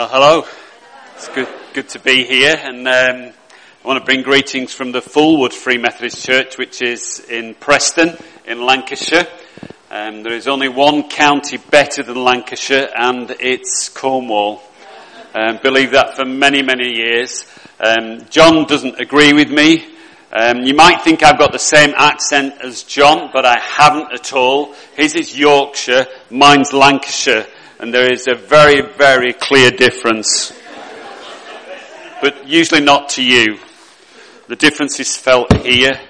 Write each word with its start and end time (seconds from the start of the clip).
Oh, 0.00 0.06
hello. 0.06 0.44
It's 1.16 1.26
good, 1.30 1.48
good 1.74 1.88
to 1.88 1.98
be 1.98 2.22
here, 2.22 2.54
and 2.56 2.86
um, 2.86 3.32
I 3.82 3.88
want 3.88 3.98
to 3.98 4.04
bring 4.04 4.22
greetings 4.22 4.72
from 4.72 4.92
the 4.92 5.00
Fulwood 5.00 5.52
Free 5.52 5.76
Methodist 5.76 6.24
Church, 6.24 6.56
which 6.56 6.80
is 6.80 7.18
in 7.28 7.56
Preston, 7.56 8.16
in 8.46 8.64
Lancashire. 8.64 9.26
Um, 9.90 10.22
there 10.22 10.34
is 10.34 10.46
only 10.46 10.68
one 10.68 11.08
county 11.08 11.56
better 11.56 12.04
than 12.04 12.14
Lancashire, 12.14 12.90
and 12.96 13.34
it's 13.40 13.88
Cornwall. 13.88 14.62
Um, 15.34 15.58
believe 15.64 15.90
that 15.90 16.14
for 16.14 16.24
many, 16.24 16.62
many 16.62 16.94
years. 16.94 17.44
Um, 17.80 18.24
John 18.30 18.66
doesn't 18.66 19.00
agree 19.00 19.32
with 19.32 19.50
me. 19.50 19.84
Um, 20.32 20.62
you 20.62 20.74
might 20.74 21.02
think 21.02 21.24
I've 21.24 21.40
got 21.40 21.50
the 21.50 21.58
same 21.58 21.92
accent 21.96 22.60
as 22.62 22.84
John, 22.84 23.30
but 23.32 23.44
I 23.44 23.58
haven't 23.58 24.12
at 24.12 24.32
all. 24.32 24.74
His 24.94 25.16
is 25.16 25.36
Yorkshire, 25.36 26.06
mine's 26.30 26.72
Lancashire, 26.72 27.48
and 27.78 27.94
there 27.94 28.12
is 28.12 28.26
a 28.26 28.34
very, 28.34 28.80
very 28.80 29.32
clear 29.32 29.70
difference. 29.70 30.52
But 32.20 32.48
usually 32.48 32.80
not 32.80 33.10
to 33.10 33.22
you. 33.22 33.58
The 34.48 34.56
difference 34.56 34.98
is 34.98 35.16
felt 35.16 35.52
here 35.58 36.00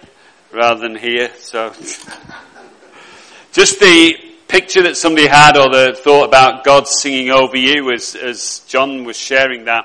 rather 0.52 0.80
than 0.80 0.96
here, 0.96 1.30
so. 1.36 1.72
Just 3.52 3.80
the 3.80 4.14
picture 4.46 4.82
that 4.84 4.96
somebody 4.96 5.26
had 5.26 5.56
or 5.58 5.68
the 5.70 5.94
thought 5.94 6.24
about 6.24 6.64
God 6.64 6.88
singing 6.88 7.30
over 7.30 7.56
you 7.56 7.92
as, 7.92 8.14
as 8.14 8.60
John 8.66 9.04
was 9.04 9.16
sharing 9.16 9.66
that. 9.66 9.84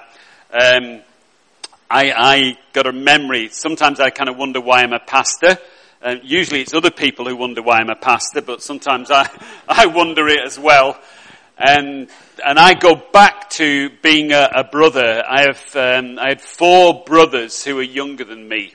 Um, 0.51 1.01
I, 1.89 2.11
I 2.11 2.57
got 2.71 2.87
a 2.87 2.93
memory. 2.93 3.49
Sometimes 3.49 3.99
I 3.99 4.09
kind 4.09 4.29
of 4.29 4.37
wonder 4.37 4.61
why 4.61 4.83
I'm 4.83 4.93
a 4.93 4.99
pastor. 4.99 5.57
Uh, 6.01 6.15
usually 6.21 6.61
it's 6.61 6.73
other 6.73 6.91
people 6.91 7.27
who 7.27 7.35
wonder 7.35 7.61
why 7.61 7.79
I'm 7.79 7.89
a 7.89 7.95
pastor, 7.95 8.41
but 8.41 8.61
sometimes 8.61 9.11
I, 9.11 9.29
I 9.67 9.87
wonder 9.87 10.27
it 10.27 10.39
as 10.45 10.57
well. 10.57 10.97
And, 11.65 12.09
and 12.45 12.59
I 12.59 12.73
go 12.73 12.93
back 12.93 13.49
to 13.51 13.89
being 14.01 14.33
a, 14.33 14.49
a 14.53 14.63
brother. 14.65 15.23
I 15.25 15.43
have, 15.43 15.75
um, 15.77 16.19
I 16.19 16.29
had 16.29 16.41
four 16.41 17.05
brothers 17.05 17.63
who 17.63 17.75
were 17.75 17.83
younger 17.83 18.25
than 18.25 18.49
me. 18.49 18.73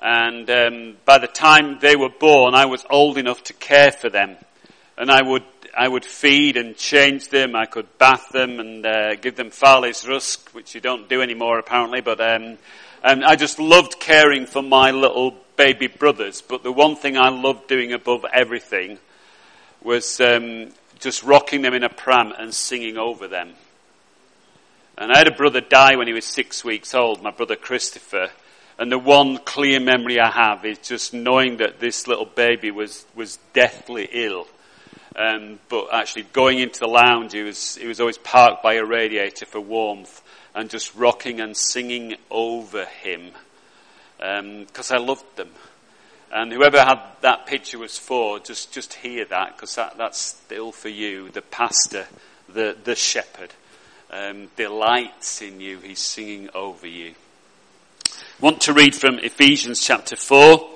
And 0.00 0.50
um, 0.50 0.96
by 1.06 1.16
the 1.16 1.26
time 1.26 1.78
they 1.80 1.96
were 1.96 2.10
born, 2.10 2.54
I 2.54 2.66
was 2.66 2.84
old 2.90 3.16
enough 3.16 3.42
to 3.44 3.54
care 3.54 3.90
for 3.90 4.10
them. 4.10 4.36
And 4.98 5.10
I 5.10 5.22
would 5.22 5.44
I 5.76 5.88
would 5.88 6.04
feed 6.04 6.56
and 6.56 6.76
change 6.76 7.30
them. 7.30 7.56
I 7.56 7.64
could 7.64 7.98
bath 7.98 8.28
them 8.28 8.60
and 8.60 8.86
uh, 8.86 9.14
give 9.16 9.34
them 9.34 9.50
Farley's 9.50 10.06
rusk, 10.06 10.50
which 10.50 10.74
you 10.74 10.80
don't 10.80 11.08
do 11.08 11.20
anymore 11.22 11.58
apparently. 11.58 12.02
But 12.02 12.20
um, 12.20 12.58
and 13.02 13.24
I 13.24 13.34
just 13.34 13.58
loved 13.58 13.98
caring 13.98 14.44
for 14.46 14.62
my 14.62 14.90
little 14.90 15.34
baby 15.56 15.86
brothers. 15.86 16.42
But 16.42 16.62
the 16.62 16.70
one 16.70 16.96
thing 16.96 17.16
I 17.16 17.30
loved 17.30 17.66
doing 17.66 17.94
above 17.94 18.26
everything 18.30 18.98
was 19.82 20.20
um, 20.20 20.68
just 20.98 21.22
rocking 21.22 21.62
them 21.62 21.74
in 21.74 21.84
a 21.84 21.88
pram 21.88 22.32
and 22.36 22.54
singing 22.54 22.96
over 22.96 23.28
them. 23.28 23.52
And 24.96 25.10
I 25.12 25.18
had 25.18 25.28
a 25.28 25.34
brother 25.34 25.60
die 25.60 25.96
when 25.96 26.06
he 26.06 26.12
was 26.12 26.24
six 26.24 26.64
weeks 26.64 26.94
old, 26.94 27.22
my 27.22 27.30
brother 27.30 27.56
Christopher. 27.56 28.30
And 28.78 28.90
the 28.90 28.98
one 28.98 29.38
clear 29.38 29.80
memory 29.80 30.18
I 30.20 30.30
have 30.30 30.64
is 30.64 30.78
just 30.78 31.14
knowing 31.14 31.58
that 31.58 31.80
this 31.80 32.06
little 32.06 32.26
baby 32.26 32.70
was, 32.70 33.04
was 33.14 33.38
deathly 33.52 34.08
ill 34.12 34.46
um, 35.16 35.60
but 35.68 35.88
actually 35.92 36.24
going 36.32 36.58
into 36.58 36.80
the 36.80 36.88
lounge, 36.88 37.32
he 37.32 37.42
was, 37.42 37.76
he 37.76 37.86
was 37.86 38.00
always 38.00 38.18
parked 38.18 38.62
by 38.62 38.74
a 38.74 38.84
radiator 38.84 39.46
for 39.46 39.60
warmth 39.60 40.22
and 40.54 40.68
just 40.68 40.94
rocking 40.96 41.40
and 41.40 41.56
singing 41.56 42.16
over 42.30 42.84
him. 42.84 43.30
Because 44.18 44.90
um, 44.90 44.96
I 44.96 45.00
loved 45.00 45.36
them. 45.36 45.50
And 46.34 46.52
whoever 46.52 46.80
had 46.80 47.00
that 47.20 47.46
picture 47.46 47.78
was 47.78 47.96
for, 47.96 48.40
just, 48.40 48.72
just 48.72 48.94
hear 48.94 49.24
that, 49.26 49.54
because 49.54 49.76
that, 49.76 49.96
that's 49.96 50.18
still 50.18 50.72
for 50.72 50.88
you, 50.88 51.30
the 51.30 51.42
pastor, 51.42 52.08
the, 52.48 52.76
the 52.82 52.96
shepherd. 52.96 53.54
Um, 54.10 54.48
delights 54.56 55.42
in 55.42 55.60
you. 55.60 55.78
He's 55.78 56.00
singing 56.00 56.50
over 56.52 56.88
you. 56.88 57.14
I 58.08 58.12
want 58.40 58.62
to 58.62 58.72
read 58.72 58.96
from 58.96 59.20
Ephesians 59.20 59.80
chapter 59.80 60.16
4. 60.16 60.70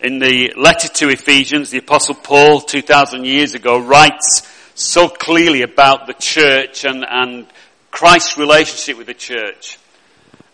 In 0.00 0.18
the 0.18 0.54
letter 0.56 0.88
to 0.88 1.10
Ephesians, 1.10 1.70
the 1.70 1.78
apostle 1.78 2.14
Paul, 2.14 2.62
2,000 2.62 3.26
years 3.26 3.54
ago, 3.54 3.78
writes 3.78 4.50
so 4.74 5.10
clearly 5.10 5.60
about 5.60 6.06
the 6.06 6.14
church 6.14 6.86
and, 6.86 7.04
and 7.06 7.46
Christ's 7.90 8.38
relationship 8.38 8.96
with 8.96 9.08
the 9.08 9.14
church. 9.14 9.78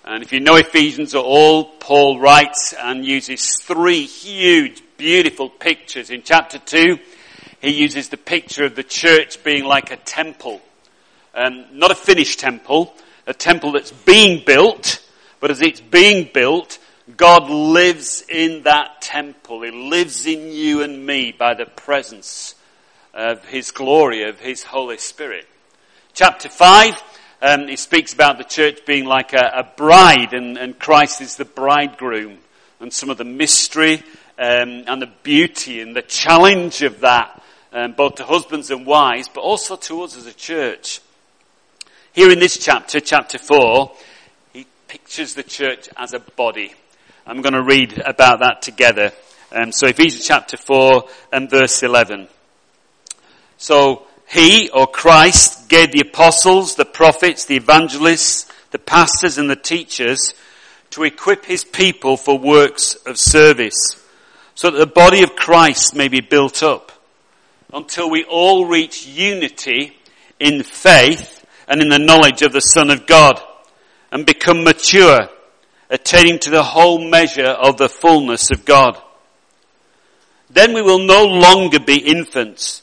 And 0.04 0.22
if 0.22 0.32
you 0.32 0.40
know 0.40 0.56
Ephesians 0.56 1.14
at 1.14 1.22
all, 1.22 1.64
Paul 1.64 2.18
writes 2.18 2.72
and 2.72 3.04
uses 3.04 3.56
three 3.62 4.06
huge, 4.06 4.82
beautiful 4.96 5.50
pictures. 5.50 6.10
In 6.10 6.22
chapter 6.22 6.58
2, 6.58 6.98
he 7.60 7.70
uses 7.70 8.08
the 8.08 8.16
picture 8.16 8.64
of 8.64 8.74
the 8.74 8.82
church 8.82 9.44
being 9.44 9.64
like 9.64 9.90
a 9.90 9.96
temple. 9.96 10.62
Um, 11.34 11.66
not 11.72 11.90
a 11.90 11.94
finished 11.94 12.40
temple, 12.40 12.94
a 13.26 13.34
temple 13.34 13.72
that's 13.72 13.92
being 13.92 14.42
built, 14.44 15.06
but 15.38 15.50
as 15.50 15.60
it's 15.60 15.80
being 15.80 16.30
built, 16.32 16.78
God 17.16 17.50
lives 17.50 18.24
in 18.28 18.62
that 18.62 19.02
temple. 19.02 19.62
He 19.62 19.70
lives 19.70 20.26
in 20.26 20.52
you 20.52 20.82
and 20.82 21.04
me 21.04 21.32
by 21.32 21.54
the 21.54 21.66
presence 21.66 22.54
of 23.12 23.44
His 23.44 23.70
glory, 23.70 24.24
of 24.24 24.40
His 24.40 24.62
Holy 24.62 24.98
Spirit. 24.98 25.46
Chapter 26.14 26.48
5, 26.48 27.02
um, 27.42 27.68
he 27.68 27.76
speaks 27.76 28.12
about 28.12 28.38
the 28.38 28.44
church 28.44 28.84
being 28.84 29.06
like 29.06 29.32
a, 29.32 29.52
a 29.56 29.68
bride 29.76 30.34
and, 30.34 30.58
and, 30.58 30.78
Christ 30.78 31.20
is 31.20 31.36
the 31.36 31.44
bridegroom 31.44 32.38
and 32.80 32.92
some 32.92 33.08
of 33.08 33.16
the 33.18 33.24
mystery 33.24 34.02
um, 34.38 34.84
and 34.86 35.00
the 35.00 35.10
beauty 35.22 35.80
and 35.80 35.96
the 35.96 36.02
challenge 36.02 36.82
of 36.82 37.00
that, 37.00 37.42
um, 37.72 37.92
both 37.92 38.16
to 38.16 38.24
husbands 38.24 38.70
and 38.70 38.86
wives, 38.86 39.28
but 39.28 39.40
also 39.40 39.76
to 39.76 40.02
us 40.02 40.16
as 40.16 40.26
a 40.26 40.34
church. 40.34 41.00
Here 42.12 42.30
in 42.30 42.40
this 42.40 42.58
chapter, 42.58 43.00
chapter 43.00 43.38
4, 43.38 43.92
he 44.52 44.66
pictures 44.88 45.34
the 45.34 45.42
church 45.42 45.88
as 45.96 46.12
a 46.12 46.18
body. 46.20 46.74
I'm 47.26 47.42
going 47.42 47.54
to 47.54 47.62
read 47.62 48.02
about 48.04 48.40
that 48.40 48.62
together. 48.62 49.12
Um, 49.52 49.72
so 49.72 49.86
Ephesians 49.86 50.26
chapter 50.26 50.56
4 50.56 51.04
and 51.32 51.48
verse 51.48 51.82
11. 51.82 52.28
So 53.56 54.06
he 54.30 54.70
or 54.70 54.86
Christ 54.86 55.68
gave 55.68 55.90
the 55.90 56.00
apostles, 56.00 56.76
the 56.76 56.84
prophets, 56.84 57.46
the 57.46 57.56
evangelists, 57.56 58.50
the 58.70 58.78
pastors 58.78 59.38
and 59.38 59.50
the 59.50 59.56
teachers 59.56 60.34
to 60.90 61.02
equip 61.02 61.44
his 61.44 61.64
people 61.64 62.16
for 62.16 62.38
works 62.38 62.94
of 63.06 63.18
service 63.18 63.74
so 64.54 64.70
that 64.70 64.78
the 64.78 64.86
body 64.86 65.24
of 65.24 65.34
Christ 65.34 65.96
may 65.96 66.06
be 66.06 66.20
built 66.20 66.62
up 66.62 66.92
until 67.72 68.08
we 68.08 68.24
all 68.24 68.66
reach 68.66 69.06
unity 69.06 69.96
in 70.38 70.62
faith 70.62 71.44
and 71.66 71.80
in 71.80 71.88
the 71.88 71.98
knowledge 71.98 72.42
of 72.42 72.52
the 72.52 72.60
Son 72.60 72.90
of 72.90 73.06
God 73.06 73.40
and 74.12 74.26
become 74.26 74.62
mature 74.62 75.28
attaining 75.88 76.38
to 76.40 76.50
the 76.50 76.62
whole 76.62 77.04
measure 77.04 77.46
of 77.46 77.78
the 77.78 77.88
fullness 77.88 78.52
of 78.52 78.64
God. 78.64 79.00
Then 80.50 80.72
we 80.72 80.82
will 80.82 81.00
no 81.00 81.24
longer 81.24 81.80
be 81.80 81.98
infants, 81.98 82.82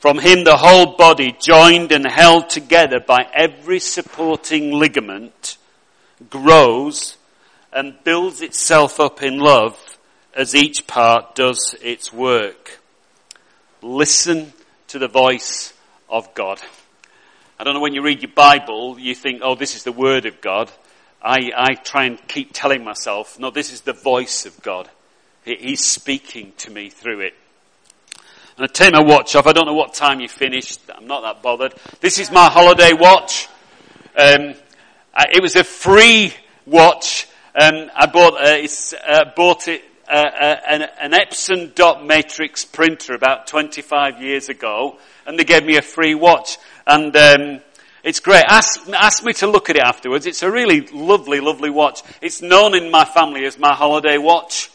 From 0.00 0.18
him 0.18 0.44
the 0.44 0.56
whole 0.56 0.96
body 0.96 1.36
joined 1.38 1.92
and 1.92 2.06
held 2.06 2.48
together 2.48 3.00
by 3.00 3.26
every 3.34 3.78
supporting 3.80 4.72
ligament 4.72 5.58
grows 6.30 7.18
and 7.70 8.02
builds 8.02 8.40
itself 8.40 8.98
up 8.98 9.22
in 9.22 9.38
love 9.38 9.78
as 10.34 10.54
each 10.54 10.86
part 10.86 11.34
does 11.34 11.74
its 11.82 12.10
work. 12.10 12.80
Listen 13.82 14.54
to 14.88 14.98
the 14.98 15.06
voice 15.06 15.74
of 16.08 16.32
God. 16.32 16.58
I 17.58 17.64
don't 17.64 17.74
know 17.74 17.80
when 17.80 17.92
you 17.92 18.00
read 18.00 18.22
your 18.22 18.32
Bible, 18.34 18.98
you 18.98 19.14
think, 19.14 19.42
oh, 19.44 19.54
this 19.54 19.76
is 19.76 19.84
the 19.84 19.92
Word 19.92 20.24
of 20.24 20.40
God. 20.40 20.70
I, 21.22 21.50
I 21.54 21.74
try 21.74 22.06
and 22.06 22.26
keep 22.26 22.54
telling 22.54 22.84
myself, 22.84 23.38
no, 23.38 23.50
this 23.50 23.70
is 23.70 23.82
the 23.82 23.92
voice 23.92 24.46
of 24.46 24.62
God. 24.62 24.88
He's 25.44 25.84
speaking 25.84 26.54
to 26.56 26.70
me 26.70 26.88
through 26.88 27.20
it. 27.20 27.34
And 28.60 28.68
I 28.68 28.72
take 28.74 28.92
my 28.92 29.00
watch 29.00 29.34
off. 29.36 29.46
I 29.46 29.52
don't 29.52 29.64
know 29.64 29.72
what 29.72 29.94
time 29.94 30.20
you 30.20 30.28
finished. 30.28 30.82
I'm 30.94 31.06
not 31.06 31.22
that 31.22 31.42
bothered. 31.42 31.72
This 32.00 32.18
is 32.18 32.30
my 32.30 32.50
holiday 32.50 32.92
watch. 32.92 33.48
Um, 34.14 34.54
it 35.32 35.40
was 35.40 35.56
a 35.56 35.64
free 35.64 36.34
watch. 36.66 37.26
Um, 37.58 37.90
I 37.96 38.04
bought, 38.04 38.34
uh, 38.34 38.68
uh, 39.08 39.24
bought 39.34 39.66
it 39.66 39.82
uh, 40.06 40.12
uh, 40.12 40.56
an, 40.68 40.82
an, 41.00 41.12
Epson 41.12 41.74
dot 41.74 42.04
matrix 42.04 42.66
printer 42.66 43.14
about 43.14 43.46
25 43.46 44.20
years 44.20 44.50
ago, 44.50 44.98
and 45.26 45.38
they 45.38 45.44
gave 45.44 45.64
me 45.64 45.78
a 45.78 45.82
free 45.82 46.14
watch. 46.14 46.58
And 46.86 47.16
um, 47.16 47.60
It's 48.04 48.20
great. 48.20 48.44
Ask, 48.46 48.86
ask 48.90 49.24
me 49.24 49.32
to 49.32 49.46
look 49.46 49.70
at 49.70 49.76
it 49.76 49.82
afterwards. 49.82 50.26
It's 50.26 50.42
a 50.42 50.50
really 50.50 50.82
lovely, 50.88 51.40
lovely 51.40 51.70
watch. 51.70 52.02
It's 52.20 52.42
known 52.42 52.74
in 52.74 52.90
my 52.90 53.06
family 53.06 53.46
as 53.46 53.58
my 53.58 53.72
holiday 53.72 54.18
watch. 54.18 54.70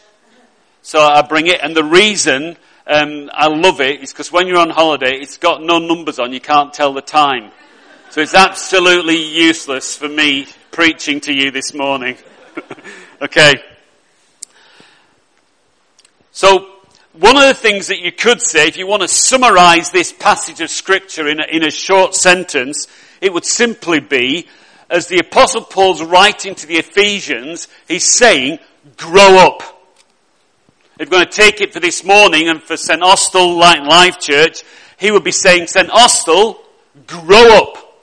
So 0.82 1.00
I 1.00 1.22
bring 1.22 1.46
it, 1.46 1.60
and 1.62 1.76
the 1.76 1.84
reason 1.84 2.58
um, 2.88 3.30
I 3.34 3.48
love 3.48 3.82
it, 3.82 4.02
is 4.02 4.12
because 4.12 4.32
when 4.32 4.48
you're 4.48 4.60
on 4.60 4.70
holiday, 4.70 5.14
it's 5.14 5.38
got 5.38 5.62
no 5.62 5.80
numbers 5.80 6.20
on. 6.20 6.34
You 6.34 6.40
can't 6.40 6.74
tell 6.74 6.94
the 6.94 7.02
time. 7.02 7.52
So 8.12 8.22
it's 8.22 8.36
absolutely 8.36 9.18
useless 9.18 9.98
for 9.98 10.08
me 10.08 10.48
preaching 10.72 11.20
to 11.22 11.34
you 11.34 11.52
this 11.52 11.74
morning. 11.74 12.18
okay. 13.22 13.54
So 16.32 16.76
one 17.14 17.38
of 17.38 17.44
the 17.44 17.54
things 17.54 17.88
that 17.88 18.02
you 18.02 18.12
could 18.12 18.42
say, 18.42 18.68
if 18.68 18.78
you 18.78 18.88
want 18.88 19.02
to 19.02 19.08
summarize 19.08 19.90
this 19.90 20.12
passage 20.12 20.62
of 20.62 20.70
scripture 20.70 21.28
in 21.28 21.40
a, 21.40 21.46
in 21.46 21.64
a 21.64 21.72
short 21.72 22.14
sentence, 22.14 22.88
it 23.22 23.34
would 23.34 23.46
simply 23.46 24.00
be, 24.00 24.48
as 24.90 25.08
the 25.08 25.20
apostle 25.20 25.62
Paul's 25.62 26.04
writing 26.04 26.54
to 26.56 26.68
the 26.68 26.76
Ephesians, 26.76 27.68
he's 27.88 28.04
saying, 28.04 28.60
grow 28.98 29.38
up. 29.38 29.75
If 30.98 31.10
we're 31.10 31.18
going 31.18 31.26
to 31.26 31.32
take 31.32 31.60
it 31.60 31.74
for 31.74 31.82
this 31.82 32.06
morning 32.06 32.48
and 32.48 32.64
for 32.64 32.78
St. 32.78 33.04
Austell 33.04 33.58
Life 33.58 34.18
Church, 34.18 34.64
he 34.98 35.12
would 35.12 35.26
be 35.26 35.32
saying, 35.34 35.68
St. 35.68 35.90
Austell, 35.90 36.58
grow 37.06 37.58
up. 37.58 38.02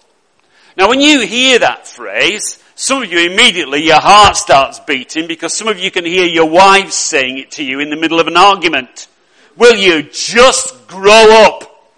Now 0.76 0.90
when 0.90 1.00
you 1.00 1.26
hear 1.26 1.58
that 1.60 1.86
phrase, 1.86 2.62
some 2.74 3.02
of 3.02 3.10
you 3.10 3.30
immediately, 3.30 3.82
your 3.82 4.00
heart 4.00 4.36
starts 4.36 4.78
beating 4.80 5.26
because 5.26 5.56
some 5.56 5.68
of 5.68 5.78
you 5.78 5.90
can 5.90 6.04
hear 6.04 6.26
your 6.26 6.50
wives 6.50 6.94
saying 6.94 7.38
it 7.38 7.52
to 7.52 7.64
you 7.64 7.80
in 7.80 7.88
the 7.88 7.96
middle 7.96 8.20
of 8.20 8.26
an 8.26 8.36
argument. 8.36 9.08
Will 9.56 9.74
you 9.74 10.02
just 10.02 10.86
grow 10.86 11.46
up? 11.46 11.92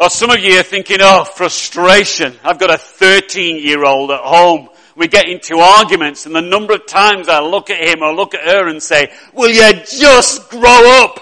Or 0.00 0.10
some 0.10 0.30
of 0.30 0.40
you 0.40 0.58
are 0.58 0.64
thinking, 0.64 0.98
oh, 1.00 1.22
frustration. 1.22 2.34
I've 2.42 2.58
got 2.58 2.74
a 2.74 2.78
13 2.78 3.64
year 3.64 3.84
old 3.84 4.10
at 4.10 4.18
home. 4.18 4.68
We 4.94 5.08
get 5.08 5.28
into 5.28 5.56
arguments 5.58 6.26
and 6.26 6.34
the 6.34 6.42
number 6.42 6.74
of 6.74 6.86
times 6.86 7.28
I 7.28 7.40
look 7.40 7.70
at 7.70 7.80
him 7.80 8.02
or 8.02 8.14
look 8.14 8.34
at 8.34 8.42
her 8.42 8.68
and 8.68 8.82
say, 8.82 9.12
will 9.32 9.50
you 9.50 9.72
just 9.84 10.50
grow 10.50 11.02
up? 11.02 11.18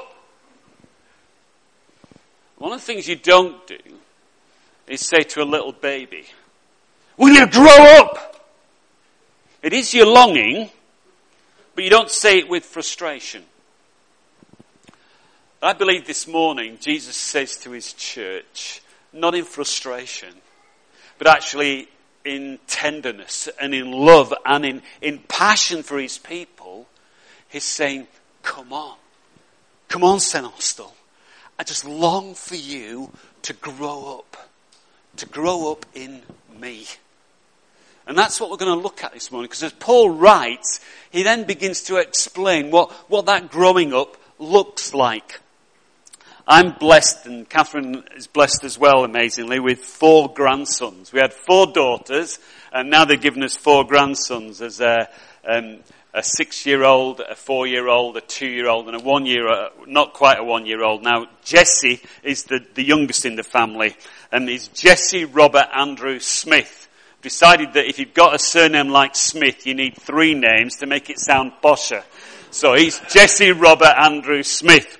One 2.58 2.72
of 2.72 2.81
the 2.81 2.87
things 2.87 3.08
you 3.08 3.17
don't 3.17 3.67
do 3.67 3.78
is 4.87 5.00
say 5.00 5.20
to 5.20 5.43
a 5.43 5.44
little 5.44 5.72
baby, 5.72 6.26
will 7.17 7.32
you 7.32 7.46
grow 7.46 7.99
up? 7.99 8.44
It 9.62 9.72
is 9.72 9.94
your 9.94 10.06
longing, 10.06 10.69
but 11.75 11.84
you 11.84 11.90
don't 11.90 12.11
say 12.11 12.38
it 12.38 12.49
with 12.49 12.64
frustration. 12.64 13.44
I 15.62 15.75
believe 15.75 16.06
this 16.06 16.26
morning 16.26 16.78
Jesus 16.81 17.17
says 17.17 17.56
to 17.58 17.70
his 17.70 17.93
church, 17.93 18.82
not 19.12 19.34
in 19.34 19.44
frustration, 19.44 20.34
but 21.19 21.26
actually 21.26 21.88
in 22.25 22.58
tenderness 22.67 23.49
and 23.61 23.75
in 23.75 23.90
love 23.90 24.34
and 24.44 24.64
in, 24.64 24.82
in 25.00 25.19
passion 25.19 25.82
for 25.82 25.99
his 25.99 26.19
people, 26.19 26.87
he's 27.49 27.64
saying, 27.64 28.06
come 28.43 28.72
on. 28.72 28.96
Come 29.88 30.05
on, 30.05 30.20
St. 30.20 30.44
Austell. 30.44 30.94
I 31.58 31.64
just 31.64 31.84
long 31.84 32.34
for 32.34 32.55
you 32.55 33.11
to 33.43 33.52
grow 33.52 34.19
up. 34.19 34.49
To 35.17 35.26
grow 35.26 35.72
up 35.72 35.87
in 35.94 36.22
me. 36.58 36.87
And 38.06 38.17
that's 38.17 38.40
what 38.40 38.50
we're 38.50 38.56
going 38.56 38.76
to 38.76 38.82
look 38.82 39.05
at 39.05 39.12
this 39.12 39.31
morning, 39.31 39.49
because 39.49 39.62
as 39.62 39.72
Paul 39.72 40.11
writes, 40.11 40.81
he 41.11 41.22
then 41.22 41.44
begins 41.44 41.82
to 41.84 41.96
explain 41.96 42.70
what, 42.70 42.90
what 43.11 43.26
that 43.26 43.50
growing 43.50 43.93
up 43.93 44.17
looks 44.38 44.94
like. 44.94 45.40
I'm 46.52 46.73
blessed, 46.73 47.26
and 47.26 47.49
Catherine 47.49 48.02
is 48.17 48.26
blessed 48.26 48.64
as 48.64 48.76
well, 48.76 49.05
amazingly, 49.05 49.61
with 49.61 49.79
four 49.85 50.32
grandsons. 50.35 51.12
We 51.12 51.20
had 51.20 51.32
four 51.32 51.69
daughters, 51.69 52.41
and 52.73 52.91
now 52.91 53.05
they've 53.05 53.20
given 53.20 53.44
us 53.44 53.55
four 53.55 53.85
grandsons 53.85 54.61
as 54.61 54.81
a, 54.81 55.08
um, 55.49 55.79
a 56.12 56.25
six-year-old, 56.25 57.20
a 57.20 57.37
four-year-old, 57.37 58.17
a 58.17 58.20
two-year-old, 58.20 58.88
and 58.88 58.97
a 58.97 58.99
one-year, 58.99 59.47
uh, 59.49 59.69
not 59.87 60.12
quite 60.12 60.41
a 60.41 60.43
one-year-old. 60.43 61.05
Now, 61.05 61.26
Jesse 61.44 62.02
is 62.25 62.43
the, 62.43 62.58
the 62.75 62.82
youngest 62.82 63.25
in 63.25 63.37
the 63.37 63.44
family, 63.44 63.94
and 64.32 64.50
is 64.50 64.67
Jesse 64.67 65.26
Robert 65.26 65.69
Andrew 65.73 66.19
Smith 66.19 66.88
decided 67.23 67.75
that 67.75 67.87
if 67.87 68.00
you've 68.00 68.12
got 68.12 68.35
a 68.35 68.41
surname 68.41 68.88
like 68.88 69.14
Smith, 69.14 69.69
you 69.69 69.75
need 69.75 69.94
three 69.96 70.35
names 70.35 70.79
to 70.79 70.87
make 70.87 71.11
it 71.11 71.20
sound 71.20 71.53
posher. 71.62 72.03
So 72.50 72.75
he's 72.75 72.99
Jesse 73.08 73.53
Robert 73.53 73.94
Andrew 73.96 74.43
Smith. 74.43 74.96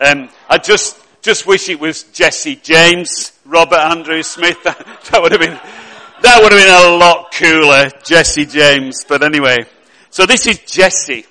Um, 0.00 0.28
I 0.48 0.58
just 0.58 0.96
just 1.22 1.46
wish 1.46 1.68
it 1.68 1.80
was 1.80 2.04
Jesse 2.04 2.56
James 2.56 3.32
Robert 3.44 3.78
Andrew 3.78 4.22
Smith. 4.22 4.58
That, 4.64 4.86
that 5.10 5.22
would 5.22 5.32
have 5.32 5.40
been 5.40 5.58
that 6.22 6.42
would 6.42 6.52
have 6.52 6.60
been 6.60 6.94
a 6.94 6.96
lot 6.98 7.32
cooler, 7.32 7.90
Jesse 8.04 8.46
James. 8.46 9.04
But 9.08 9.22
anyway, 9.22 9.58
so 10.10 10.26
this 10.26 10.46
is 10.46 10.58
Jesse. 10.58 11.26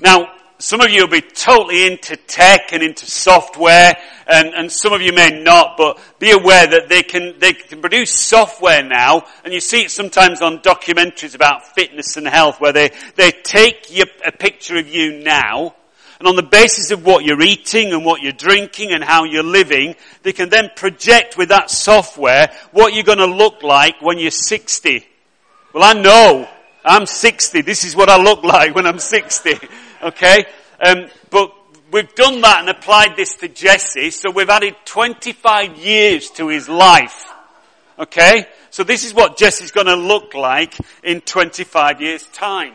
Now, 0.00 0.32
some 0.58 0.80
of 0.80 0.90
you 0.90 1.02
will 1.02 1.10
be 1.10 1.20
totally 1.20 1.86
into 1.86 2.16
tech 2.16 2.72
and 2.72 2.82
into 2.82 3.06
software, 3.06 3.94
and, 4.26 4.48
and 4.54 4.72
some 4.72 4.92
of 4.92 5.02
you 5.02 5.12
may 5.12 5.42
not, 5.42 5.76
but 5.76 5.98
be 6.18 6.30
aware 6.30 6.66
that 6.66 6.88
they 6.88 7.02
can, 7.02 7.38
they 7.38 7.52
can 7.52 7.80
produce 7.80 8.10
software 8.10 8.82
now, 8.82 9.24
and 9.44 9.52
you 9.52 9.60
see 9.60 9.82
it 9.82 9.90
sometimes 9.90 10.40
on 10.40 10.60
documentaries 10.60 11.34
about 11.34 11.74
fitness 11.74 12.16
and 12.16 12.26
health, 12.26 12.60
where 12.60 12.72
they, 12.72 12.90
they 13.16 13.30
take 13.30 13.94
your, 13.94 14.06
a 14.24 14.32
picture 14.32 14.76
of 14.76 14.88
you 14.88 15.22
now, 15.22 15.74
and 16.18 16.26
on 16.26 16.36
the 16.36 16.42
basis 16.42 16.90
of 16.90 17.04
what 17.04 17.24
you're 17.24 17.42
eating 17.42 17.92
and 17.92 18.04
what 18.04 18.22
you're 18.22 18.32
drinking 18.32 18.92
and 18.92 19.04
how 19.04 19.24
you're 19.24 19.42
living, 19.42 19.94
they 20.22 20.32
can 20.32 20.48
then 20.48 20.70
project 20.74 21.36
with 21.36 21.50
that 21.50 21.70
software 21.70 22.50
what 22.72 22.94
you're 22.94 23.04
going 23.04 23.18
to 23.18 23.26
look 23.26 23.62
like 23.62 24.00
when 24.00 24.18
you're 24.18 24.30
60. 24.30 25.06
Well, 25.74 25.84
I 25.84 25.92
know. 25.92 26.48
I'm 26.84 27.04
60. 27.04 27.62
This 27.62 27.84
is 27.84 27.94
what 27.94 28.08
I 28.08 28.22
look 28.22 28.44
like 28.44 28.74
when 28.74 28.86
I'm 28.86 28.98
60. 28.98 29.54
Okay? 30.02 30.46
Um, 30.80 31.08
but 31.30 31.52
we've 31.90 32.14
done 32.14 32.40
that 32.42 32.60
and 32.60 32.68
applied 32.68 33.16
this 33.16 33.36
to 33.36 33.48
Jesse, 33.48 34.10
so 34.10 34.30
we've 34.30 34.48
added 34.48 34.76
25 34.84 35.76
years 35.78 36.30
to 36.32 36.48
his 36.48 36.68
life. 36.68 37.26
Okay? 37.98 38.46
So 38.70 38.84
this 38.84 39.04
is 39.04 39.12
what 39.12 39.36
Jesse's 39.36 39.70
going 39.70 39.86
to 39.86 39.96
look 39.96 40.34
like 40.34 40.74
in 41.02 41.20
25 41.20 42.00
years' 42.00 42.26
time. 42.28 42.74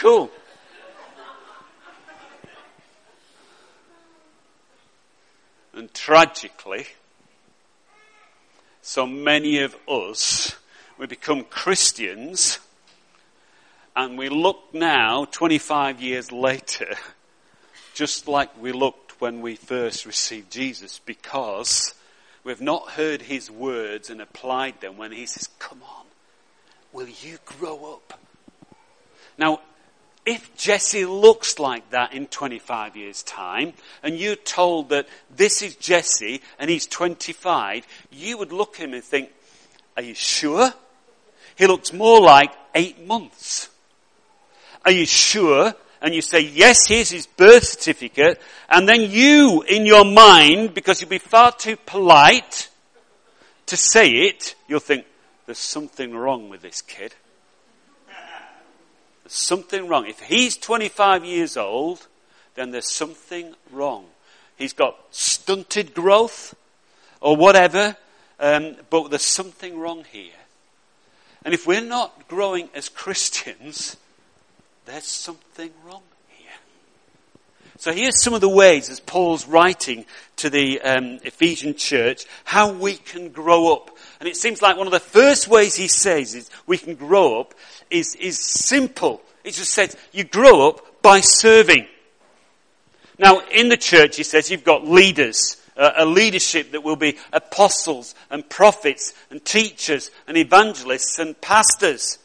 Cool. 0.00 0.30
And 5.74 5.92
tragically, 5.92 6.86
so 8.80 9.06
many 9.06 9.58
of 9.58 9.76
us, 9.86 10.56
we 10.96 11.06
become 11.06 11.44
Christians 11.44 12.60
and 13.94 14.16
we 14.16 14.30
look 14.30 14.72
now, 14.72 15.26
25 15.26 16.00
years 16.00 16.32
later, 16.32 16.94
just 17.92 18.26
like 18.26 18.58
we 18.58 18.72
looked 18.72 19.20
when 19.20 19.42
we 19.42 19.54
first 19.54 20.06
received 20.06 20.50
Jesus 20.50 20.98
because 21.04 21.92
we've 22.42 22.62
not 22.62 22.92
heard 22.92 23.20
his 23.20 23.50
words 23.50 24.08
and 24.08 24.22
applied 24.22 24.80
them 24.80 24.96
when 24.96 25.12
he 25.12 25.26
says, 25.26 25.50
come 25.58 25.82
on, 25.82 26.06
will 26.90 27.08
you 27.08 27.36
grow 27.44 27.92
up? 27.92 28.18
Now, 29.36 29.60
if 30.26 30.54
Jesse 30.56 31.04
looks 31.04 31.58
like 31.58 31.90
that 31.90 32.12
in 32.12 32.26
25 32.26 32.96
years' 32.96 33.22
time, 33.22 33.72
and 34.02 34.18
you're 34.18 34.36
told 34.36 34.90
that 34.90 35.08
this 35.34 35.62
is 35.62 35.76
Jesse 35.76 36.42
and 36.58 36.70
he's 36.70 36.86
25, 36.86 37.86
you 38.10 38.36
would 38.38 38.52
look 38.52 38.74
at 38.74 38.86
him 38.86 38.94
and 38.94 39.04
think, 39.04 39.30
are 39.96 40.02
you 40.02 40.14
sure? 40.14 40.72
He 41.56 41.66
looks 41.66 41.92
more 41.92 42.20
like 42.20 42.52
eight 42.74 43.06
months. 43.06 43.68
Are 44.84 44.92
you 44.92 45.06
sure? 45.06 45.74
And 46.02 46.14
you 46.14 46.22
say, 46.22 46.40
yes, 46.40 46.86
here's 46.86 47.10
his 47.10 47.26
birth 47.26 47.64
certificate. 47.64 48.40
And 48.68 48.88
then 48.88 49.02
you, 49.10 49.62
in 49.62 49.84
your 49.84 50.04
mind, 50.04 50.74
because 50.74 51.00
you'll 51.00 51.10
be 51.10 51.18
far 51.18 51.52
too 51.52 51.76
polite 51.76 52.68
to 53.66 53.76
say 53.76 54.10
it, 54.10 54.54
you'll 54.68 54.80
think, 54.80 55.06
there's 55.46 55.58
something 55.58 56.14
wrong 56.14 56.48
with 56.48 56.62
this 56.62 56.80
kid 56.80 57.14
something 59.32 59.88
wrong. 59.88 60.06
If 60.06 60.20
he's 60.20 60.56
25 60.56 61.24
years 61.24 61.56
old, 61.56 62.06
then 62.54 62.70
there's 62.70 62.90
something 62.90 63.54
wrong. 63.70 64.06
He's 64.56 64.72
got 64.72 64.96
stunted 65.10 65.94
growth 65.94 66.54
or 67.20 67.36
whatever, 67.36 67.96
um, 68.38 68.76
but 68.90 69.08
there's 69.08 69.22
something 69.22 69.78
wrong 69.78 70.04
here. 70.10 70.32
And 71.44 71.54
if 71.54 71.66
we're 71.66 71.80
not 71.80 72.28
growing 72.28 72.68
as 72.74 72.88
Christians, 72.88 73.96
there's 74.84 75.06
something 75.06 75.70
wrong. 75.84 76.02
So 77.80 77.94
here's 77.94 78.22
some 78.22 78.34
of 78.34 78.42
the 78.42 78.48
ways, 78.48 78.90
as 78.90 79.00
Paul's 79.00 79.48
writing 79.48 80.04
to 80.36 80.50
the 80.50 80.82
um, 80.82 81.18
Ephesian 81.22 81.74
church, 81.74 82.26
how 82.44 82.70
we 82.74 82.96
can 82.96 83.30
grow 83.30 83.72
up. 83.72 83.96
And 84.20 84.28
it 84.28 84.36
seems 84.36 84.60
like 84.60 84.76
one 84.76 84.86
of 84.86 84.92
the 84.92 85.00
first 85.00 85.48
ways 85.48 85.76
he 85.76 85.88
says 85.88 86.34
is 86.34 86.50
we 86.66 86.76
can 86.76 86.94
grow 86.94 87.40
up 87.40 87.54
is, 87.88 88.14
is 88.16 88.38
simple. 88.38 89.22
It 89.44 89.54
just 89.54 89.72
says 89.72 89.96
you 90.12 90.24
grow 90.24 90.68
up 90.68 91.00
by 91.00 91.20
serving. 91.20 91.86
Now, 93.18 93.40
in 93.50 93.70
the 93.70 93.78
church, 93.78 94.16
he 94.16 94.24
says, 94.24 94.50
you've 94.50 94.62
got 94.62 94.86
leaders, 94.86 95.56
uh, 95.74 95.92
a 95.96 96.04
leadership 96.04 96.72
that 96.72 96.82
will 96.82 96.96
be 96.96 97.16
apostles 97.32 98.14
and 98.28 98.46
prophets 98.46 99.14
and 99.30 99.42
teachers 99.42 100.10
and 100.28 100.36
evangelists 100.36 101.18
and 101.18 101.40
pastors. 101.40 102.18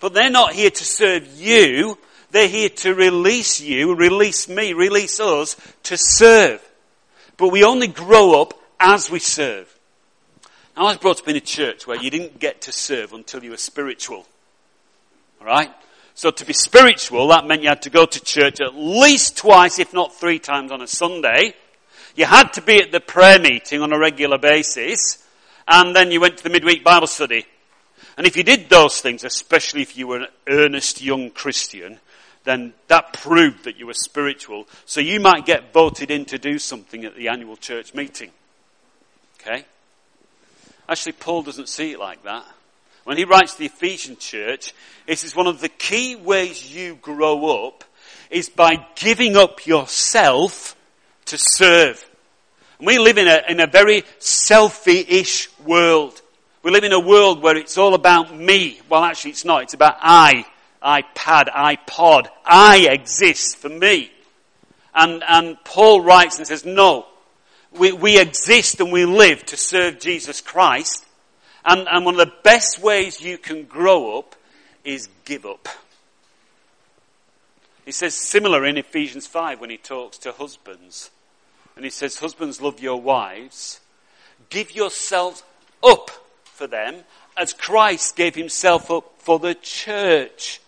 But 0.00 0.14
they're 0.14 0.30
not 0.30 0.54
here 0.54 0.70
to 0.70 0.84
serve 0.84 1.28
you. 1.38 1.98
They're 2.34 2.48
here 2.48 2.68
to 2.68 2.96
release 2.96 3.60
you, 3.60 3.94
release 3.94 4.48
me, 4.48 4.72
release 4.72 5.20
us 5.20 5.56
to 5.84 5.96
serve. 5.96 6.60
But 7.36 7.52
we 7.52 7.62
only 7.62 7.86
grow 7.86 8.42
up 8.42 8.54
as 8.80 9.08
we 9.08 9.20
serve. 9.20 9.72
Now, 10.76 10.86
I 10.86 10.88
was 10.88 10.96
brought 10.96 11.20
up 11.20 11.28
in 11.28 11.36
a 11.36 11.40
church 11.40 11.86
where 11.86 11.96
you 11.96 12.10
didn't 12.10 12.40
get 12.40 12.62
to 12.62 12.72
serve 12.72 13.12
until 13.12 13.44
you 13.44 13.52
were 13.52 13.56
spiritual. 13.56 14.26
Alright? 15.40 15.70
So 16.16 16.32
to 16.32 16.44
be 16.44 16.52
spiritual, 16.52 17.28
that 17.28 17.46
meant 17.46 17.62
you 17.62 17.68
had 17.68 17.82
to 17.82 17.90
go 17.90 18.04
to 18.04 18.20
church 18.20 18.60
at 18.60 18.74
least 18.74 19.36
twice, 19.36 19.78
if 19.78 19.94
not 19.94 20.12
three 20.12 20.40
times 20.40 20.72
on 20.72 20.82
a 20.82 20.88
Sunday. 20.88 21.54
You 22.16 22.24
had 22.24 22.52
to 22.54 22.62
be 22.62 22.82
at 22.82 22.90
the 22.90 22.98
prayer 22.98 23.38
meeting 23.38 23.80
on 23.80 23.92
a 23.92 23.98
regular 23.98 24.38
basis. 24.38 25.24
And 25.68 25.94
then 25.94 26.10
you 26.10 26.20
went 26.20 26.38
to 26.38 26.42
the 26.42 26.50
midweek 26.50 26.82
Bible 26.82 27.06
study. 27.06 27.46
And 28.16 28.26
if 28.26 28.36
you 28.36 28.42
did 28.42 28.68
those 28.68 29.00
things, 29.00 29.22
especially 29.22 29.82
if 29.82 29.96
you 29.96 30.08
were 30.08 30.18
an 30.18 30.26
earnest 30.48 31.00
young 31.00 31.30
Christian, 31.30 32.00
then 32.44 32.74
that 32.88 33.14
proved 33.14 33.64
that 33.64 33.78
you 33.78 33.86
were 33.86 33.94
spiritual. 33.94 34.68
So 34.84 35.00
you 35.00 35.18
might 35.18 35.46
get 35.46 35.72
voted 35.72 36.10
in 36.10 36.26
to 36.26 36.38
do 36.38 36.58
something 36.58 37.04
at 37.04 37.16
the 37.16 37.28
annual 37.28 37.56
church 37.56 37.94
meeting. 37.94 38.30
Okay? 39.40 39.64
Actually, 40.88 41.12
Paul 41.12 41.42
doesn't 41.42 41.68
see 41.68 41.92
it 41.92 41.98
like 41.98 42.22
that. 42.24 42.44
When 43.04 43.16
he 43.16 43.24
writes 43.24 43.56
the 43.56 43.66
Ephesian 43.66 44.16
church, 44.16 44.74
this 45.06 45.24
is 45.24 45.36
one 45.36 45.46
of 45.46 45.60
the 45.60 45.68
key 45.68 46.16
ways 46.16 46.74
you 46.74 46.96
grow 46.96 47.66
up 47.66 47.84
is 48.30 48.48
by 48.48 48.86
giving 48.96 49.36
up 49.36 49.66
yourself 49.66 50.76
to 51.26 51.38
serve. 51.38 52.04
And 52.78 52.86
we 52.86 52.98
live 52.98 53.18
in 53.18 53.28
a, 53.28 53.42
in 53.48 53.60
a 53.60 53.66
very 53.66 54.02
selfie-ish 54.20 55.48
world. 55.60 56.20
We 56.62 56.70
live 56.70 56.84
in 56.84 56.92
a 56.92 57.00
world 57.00 57.42
where 57.42 57.56
it's 57.56 57.78
all 57.78 57.94
about 57.94 58.34
me. 58.34 58.80
Well, 58.88 59.04
actually 59.04 59.32
it's 59.32 59.44
not. 59.44 59.62
It's 59.62 59.74
about 59.74 59.96
I, 60.00 60.46
iPad, 60.84 61.48
iPod. 61.48 62.28
I 62.44 62.88
exist 62.90 63.56
for 63.56 63.68
me. 63.68 64.12
And, 64.94 65.24
and 65.26 65.56
Paul 65.64 66.02
writes 66.02 66.38
and 66.38 66.46
says, 66.46 66.64
no, 66.64 67.06
we, 67.72 67.92
we 67.92 68.20
exist 68.20 68.80
and 68.80 68.92
we 68.92 69.04
live 69.04 69.44
to 69.46 69.56
serve 69.56 69.98
Jesus 69.98 70.40
Christ. 70.40 71.04
And, 71.64 71.88
and 71.88 72.04
one 72.04 72.14
of 72.20 72.26
the 72.26 72.34
best 72.42 72.80
ways 72.80 73.20
you 73.20 73.38
can 73.38 73.64
grow 73.64 74.18
up 74.18 74.36
is 74.84 75.08
give 75.24 75.46
up. 75.46 75.68
He 77.84 77.92
says 77.92 78.14
similar 78.14 78.64
in 78.64 78.78
Ephesians 78.78 79.26
5 79.26 79.60
when 79.60 79.70
he 79.70 79.76
talks 79.76 80.18
to 80.18 80.32
husbands. 80.32 81.10
And 81.76 81.84
he 81.84 81.90
says, 81.90 82.18
Husbands, 82.18 82.62
love 82.62 82.80
your 82.80 83.00
wives. 83.00 83.80
Give 84.48 84.74
yourselves 84.74 85.42
up 85.82 86.10
for 86.44 86.66
them 86.66 87.02
as 87.36 87.52
Christ 87.52 88.16
gave 88.16 88.34
himself 88.34 88.90
up 88.90 89.14
for 89.18 89.38
the 89.38 89.54
church. 89.54 90.60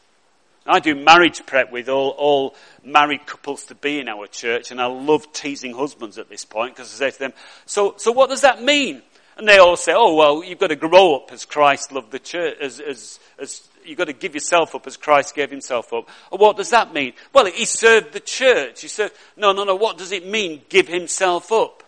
I 0.68 0.80
do 0.80 0.94
marriage 0.94 1.44
prep 1.46 1.70
with 1.70 1.88
all, 1.88 2.10
all 2.10 2.54
married 2.84 3.26
couples 3.26 3.64
to 3.66 3.74
be 3.74 4.00
in 4.00 4.08
our 4.08 4.26
church, 4.26 4.70
and 4.70 4.80
I 4.80 4.86
love 4.86 5.32
teasing 5.32 5.74
husbands 5.74 6.18
at 6.18 6.28
this 6.28 6.44
point 6.44 6.74
because 6.74 6.92
I 6.94 7.06
say 7.06 7.10
to 7.12 7.18
them, 7.18 7.32
so, 7.66 7.94
so 7.98 8.12
what 8.12 8.30
does 8.30 8.42
that 8.42 8.62
mean? 8.62 9.02
And 9.36 9.46
they 9.46 9.58
all 9.58 9.76
say, 9.76 9.92
oh, 9.94 10.14
well, 10.14 10.42
you've 10.42 10.58
got 10.58 10.68
to 10.68 10.76
grow 10.76 11.16
up 11.16 11.30
as 11.30 11.44
Christ 11.44 11.92
loved 11.92 12.10
the 12.10 12.18
church, 12.18 12.56
as, 12.60 12.80
as, 12.80 13.20
as 13.38 13.68
you've 13.84 13.98
got 13.98 14.06
to 14.06 14.14
give 14.14 14.34
yourself 14.34 14.74
up 14.74 14.86
as 14.86 14.96
Christ 14.96 15.34
gave 15.34 15.50
himself 15.50 15.92
up. 15.92 16.08
Well, 16.30 16.38
what 16.38 16.56
does 16.56 16.70
that 16.70 16.94
mean? 16.94 17.12
Well, 17.34 17.46
he 17.46 17.66
served 17.66 18.12
the 18.12 18.20
church. 18.20 18.80
He 18.80 18.88
said, 18.88 19.10
no, 19.36 19.52
no, 19.52 19.64
no, 19.64 19.76
what 19.76 19.98
does 19.98 20.12
it 20.12 20.26
mean, 20.26 20.62
give 20.68 20.88
himself 20.88 21.52
up? 21.52 21.82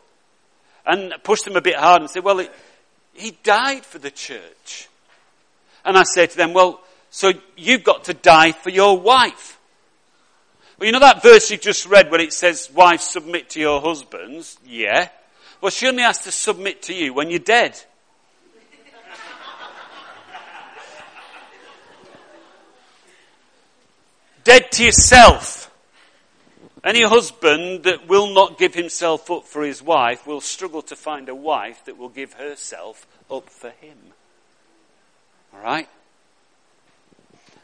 And 0.85 1.14
push 1.23 1.42
them 1.42 1.56
a 1.56 1.61
bit 1.62 1.76
hard 1.76 2.02
and 2.02 2.11
say, 2.11 2.20
well, 2.20 2.38
it, 2.38 2.52
he 3.14 3.37
died 3.42 3.85
for 3.85 3.99
the 3.99 4.11
church. 4.11 4.88
And 5.85 5.97
I 5.97 6.02
say 6.02 6.26
to 6.26 6.37
them, 6.37 6.52
well, 6.52 6.82
so 7.10 7.32
you've 7.56 7.84
got 7.84 8.04
to 8.04 8.14
die 8.14 8.52
for 8.52 8.70
your 8.70 8.98
wife. 8.98 9.58
Well, 10.78 10.86
you 10.86 10.92
know 10.92 11.00
that 11.00 11.22
verse 11.22 11.50
you 11.50 11.56
just 11.56 11.86
read 11.86 12.10
where 12.10 12.20
it 12.20 12.32
says, 12.32 12.70
wives 12.72 13.04
submit 13.04 13.50
to 13.50 13.60
your 13.60 13.80
husbands? 13.80 14.58
Yeah. 14.64 15.08
Well, 15.60 15.70
she 15.70 15.88
only 15.88 16.02
has 16.02 16.18
to 16.20 16.30
submit 16.30 16.82
to 16.82 16.94
you 16.94 17.12
when 17.12 17.30
you're 17.30 17.40
dead. 17.40 17.76
dead 24.44 24.72
to 24.72 24.84
yourself. 24.84 25.70
Any 26.82 27.02
husband 27.04 27.82
that 27.84 28.08
will 28.08 28.32
not 28.32 28.56
give 28.56 28.74
himself 28.74 29.30
up 29.30 29.44
for 29.44 29.62
his 29.62 29.82
wife 29.82 30.26
will 30.26 30.40
struggle 30.40 30.80
to 30.82 30.96
find 30.96 31.28
a 31.28 31.34
wife 31.34 31.84
that 31.84 31.98
will 31.98 32.08
give 32.08 32.32
herself 32.34 33.06
up 33.30 33.50
for 33.50 33.70
him. 33.70 33.98
Alright? 35.52 35.88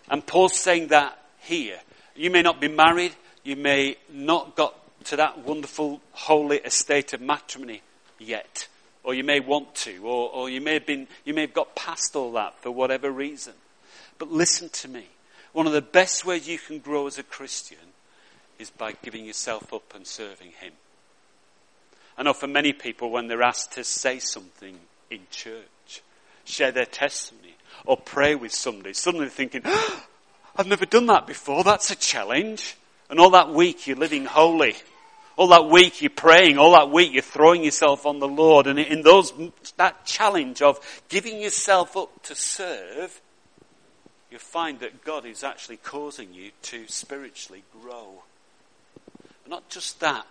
And 0.08 0.26
Paul's 0.26 0.56
saying 0.56 0.88
that 0.88 1.18
here. 1.40 1.78
You 2.14 2.30
may 2.30 2.42
not 2.42 2.60
be 2.60 2.68
married, 2.68 3.14
you 3.42 3.56
may 3.56 3.96
not 4.12 4.56
got 4.56 4.74
to 5.06 5.16
that 5.16 5.38
wonderful 5.38 6.00
holy 6.12 6.58
estate 6.58 7.12
of 7.12 7.20
matrimony 7.20 7.82
yet. 8.18 8.68
Or 9.02 9.12
you 9.12 9.24
may 9.24 9.40
want 9.40 9.74
to, 9.76 9.98
or, 9.98 10.30
or 10.30 10.48
you 10.48 10.60
may 10.60 10.74
have 10.74 10.86
been, 10.86 11.08
you 11.24 11.34
may 11.34 11.42
have 11.42 11.52
got 11.52 11.76
past 11.76 12.16
all 12.16 12.32
that 12.32 12.58
for 12.60 12.70
whatever 12.70 13.10
reason. 13.10 13.52
But 14.18 14.30
listen 14.30 14.70
to 14.70 14.88
me. 14.88 15.08
One 15.52 15.66
of 15.66 15.72
the 15.72 15.82
best 15.82 16.24
ways 16.24 16.48
you 16.48 16.58
can 16.58 16.78
grow 16.78 17.06
as 17.06 17.18
a 17.18 17.22
Christian 17.22 17.78
is 18.58 18.70
by 18.70 18.92
giving 19.02 19.24
yourself 19.24 19.72
up 19.72 19.94
and 19.94 20.06
serving 20.06 20.52
Him. 20.52 20.72
I 22.16 22.22
know 22.22 22.32
for 22.32 22.46
many 22.46 22.72
people 22.72 23.10
when 23.10 23.28
they're 23.28 23.42
asked 23.42 23.72
to 23.72 23.84
say 23.84 24.18
something 24.20 24.78
in 25.10 25.20
church, 25.30 26.02
share 26.44 26.72
their 26.72 26.86
testimony, 26.86 27.53
or 27.84 27.96
pray 27.96 28.34
with 28.34 28.52
somebody, 28.52 28.94
suddenly 28.94 29.28
thinking, 29.28 29.62
oh, 29.64 30.04
I've 30.56 30.66
never 30.66 30.86
done 30.86 31.06
that 31.06 31.26
before, 31.26 31.64
that's 31.64 31.90
a 31.90 31.96
challenge. 31.96 32.76
And 33.10 33.20
all 33.20 33.30
that 33.30 33.50
week 33.50 33.86
you're 33.86 33.96
living 33.96 34.24
holy. 34.24 34.74
All 35.36 35.48
that 35.48 35.66
week 35.66 36.00
you're 36.00 36.10
praying, 36.10 36.58
all 36.58 36.72
that 36.72 36.90
week 36.90 37.12
you're 37.12 37.22
throwing 37.22 37.64
yourself 37.64 38.06
on 38.06 38.20
the 38.20 38.28
Lord, 38.28 38.68
and 38.68 38.78
in 38.78 39.02
those, 39.02 39.32
that 39.76 40.06
challenge 40.06 40.62
of 40.62 40.78
giving 41.08 41.40
yourself 41.40 41.96
up 41.96 42.22
to 42.22 42.36
serve, 42.36 43.20
you 44.30 44.38
find 44.38 44.78
that 44.80 45.04
God 45.04 45.26
is 45.26 45.42
actually 45.42 45.78
causing 45.78 46.32
you 46.32 46.52
to 46.62 46.86
spiritually 46.86 47.64
grow. 47.80 48.22
Not 49.46 49.68
just 49.68 49.98
that. 50.00 50.26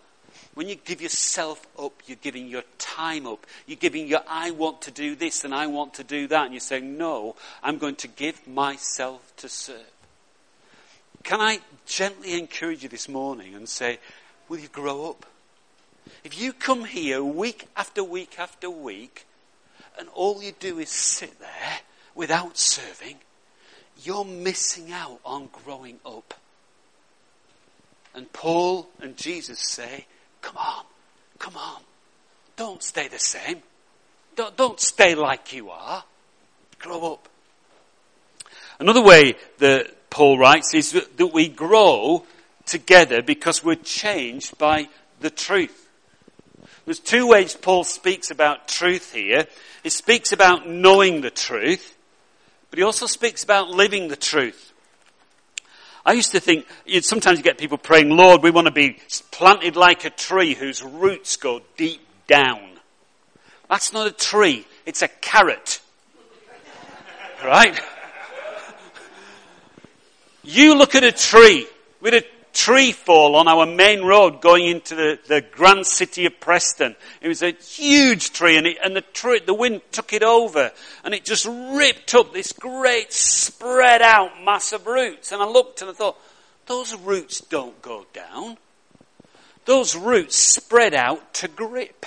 When 0.54 0.70
you 0.70 0.76
give 0.76 1.02
yourself 1.02 1.66
up, 1.78 1.94
you're 2.06 2.18
giving 2.22 2.48
your 2.48 2.64
time 2.78 3.26
up. 3.26 3.46
You're 3.66 3.78
giving 3.78 4.08
your, 4.08 4.22
I 4.28 4.52
want 4.52 4.82
to 4.84 4.92
do 4.92 5.16
this 5.16 5.44
and 5.44 5.54
I 5.54 5.68
want 5.68 5.96
to 5.96 6.04
do 6.04 6.28
that. 6.28 6.46
And 6.46 6.54
you're 6.54 6.60
saying, 6.60 6.98
no, 6.98 7.36
I'm 7.62 7.78
going 7.78 7.96
to 7.98 8.08
give 8.08 8.48
myself 8.48 9.34
to 9.38 9.50
serve. 9.50 9.92
Can 11.24 11.40
I 11.40 11.60
gently 11.86 12.38
encourage 12.38 12.84
you 12.84 12.90
this 12.90 13.08
morning 13.08 13.56
and 13.56 13.68
say, 13.68 14.00
will 14.50 14.60
you 14.60 14.68
grow 14.68 15.10
up? 15.10 15.26
If 16.24 16.40
you 16.40 16.54
come 16.54 16.86
here 16.86 17.24
week 17.24 17.68
after 17.76 18.04
week 18.04 18.38
after 18.38 18.70
week, 18.70 19.26
and 19.98 20.10
all 20.14 20.44
you 20.44 20.52
do 20.60 20.80
is 20.80 20.90
sit 20.90 21.40
there 21.40 21.80
without 22.16 22.58
serving, 22.58 23.18
you're 24.04 24.26
missing 24.26 24.92
out 24.92 25.20
on 25.26 25.50
growing 25.64 26.00
up. 26.06 26.34
And 28.16 28.32
Paul 28.34 28.90
and 29.02 29.18
Jesus 29.18 29.60
say, 29.60 30.06
come 30.54 30.64
on, 30.66 30.86
come 31.40 31.58
on. 31.58 31.82
Don't 32.56 32.84
stay 32.84 33.08
the 33.08 33.20
same. 33.20 33.62
Don't, 34.36 34.56
don't 34.56 34.80
stay 34.80 35.16
like 35.16 35.54
you 35.54 35.70
are. 35.70 36.04
Grow 36.80 37.14
up. 37.14 37.28
Another 38.80 39.02
way 39.02 39.36
that 39.60 40.10
Paul 40.10 40.38
writes 40.38 40.74
is 40.74 40.92
that 40.92 41.34
we 41.34 41.48
grow 41.48 42.26
together 42.66 43.22
because 43.22 43.64
we're 43.64 43.76
changed 43.76 44.58
by 44.58 44.90
the 45.20 45.30
truth. 45.30 45.90
There's 46.86 47.00
two 47.00 47.28
ways 47.28 47.56
Paul 47.56 47.84
speaks 47.84 48.30
about 48.30 48.68
truth 48.68 49.14
here. 49.14 49.48
He 49.84 49.90
speaks 49.90 50.32
about 50.32 50.68
knowing 50.68 51.22
the 51.22 51.32
truth, 51.32 51.96
but 52.70 52.78
he 52.78 52.84
also 52.84 53.06
speaks 53.06 53.44
about 53.44 53.70
living 53.70 54.08
the 54.08 54.16
truth. 54.16 54.73
I 56.06 56.14
used 56.14 56.32
to 56.32 56.40
think, 56.40 56.66
sometimes 57.02 57.38
you 57.38 57.44
get 57.44 57.58
people 57.58 57.78
praying, 57.78 58.10
Lord, 58.10 58.44
we 58.44 58.52
want 58.52 58.68
to 58.68 58.74
be 58.74 58.98
planted 59.32 59.78
like 59.78 60.04
a 60.04 60.10
tree 60.10 60.54
whose 60.54 60.84
roots 60.84 61.38
go 61.38 61.62
deep 61.78 62.02
down. 62.28 62.62
That's 63.70 63.94
not 63.94 64.08
a 64.08 64.12
tree, 64.12 64.68
it's 64.86 65.02
a 65.02 65.08
carrot. 65.08 65.80
right? 67.44 67.80
You 70.44 70.76
look 70.76 70.94
at 70.96 71.06
a 71.06 71.12
tree 71.14 71.68
with 72.02 72.14
a 72.14 72.26
tree 72.54 72.92
fall 72.92 73.36
on 73.36 73.48
our 73.48 73.66
main 73.66 74.04
road 74.04 74.40
going 74.40 74.68
into 74.68 74.96
the, 74.96 75.20
the 75.28 75.42
grand 75.42 75.86
city 75.86 76.26
of 76.26 76.40
Preston. 76.40 76.96
It 77.22 77.28
was 77.28 77.44
a 77.44 77.52
huge 77.52 78.32
tree 78.32 78.56
and, 78.56 78.68
it, 78.68 78.78
and 78.84 78.96
the, 78.96 79.02
tree, 79.02 79.42
the 79.46 79.54
wind 79.54 79.82
took 79.92 80.14
it 80.14 80.24
over 80.24 80.72
and 81.04 81.14
it 81.14 81.26
just 81.26 81.46
ripped 81.46 82.16
up 82.16 82.32
this 82.32 82.52
great 82.54 83.12
spread 83.12 84.02
out 84.02 84.44
mass 84.44 84.72
of 84.72 84.88
roots. 84.88 85.32
And 85.32 85.42
I 85.42 85.48
looked 85.48 85.82
and 85.82 85.90
I 85.90 85.94
thought, 85.94 86.18
those 86.66 86.96
roots 86.96 87.42
don't 87.42 87.82
go 87.82 88.06
down. 88.14 88.58
those 89.66 89.96
roots 89.96 90.36
spread 90.36 90.94
out 90.94 91.34
to 91.36 91.48
grip. 91.48 92.06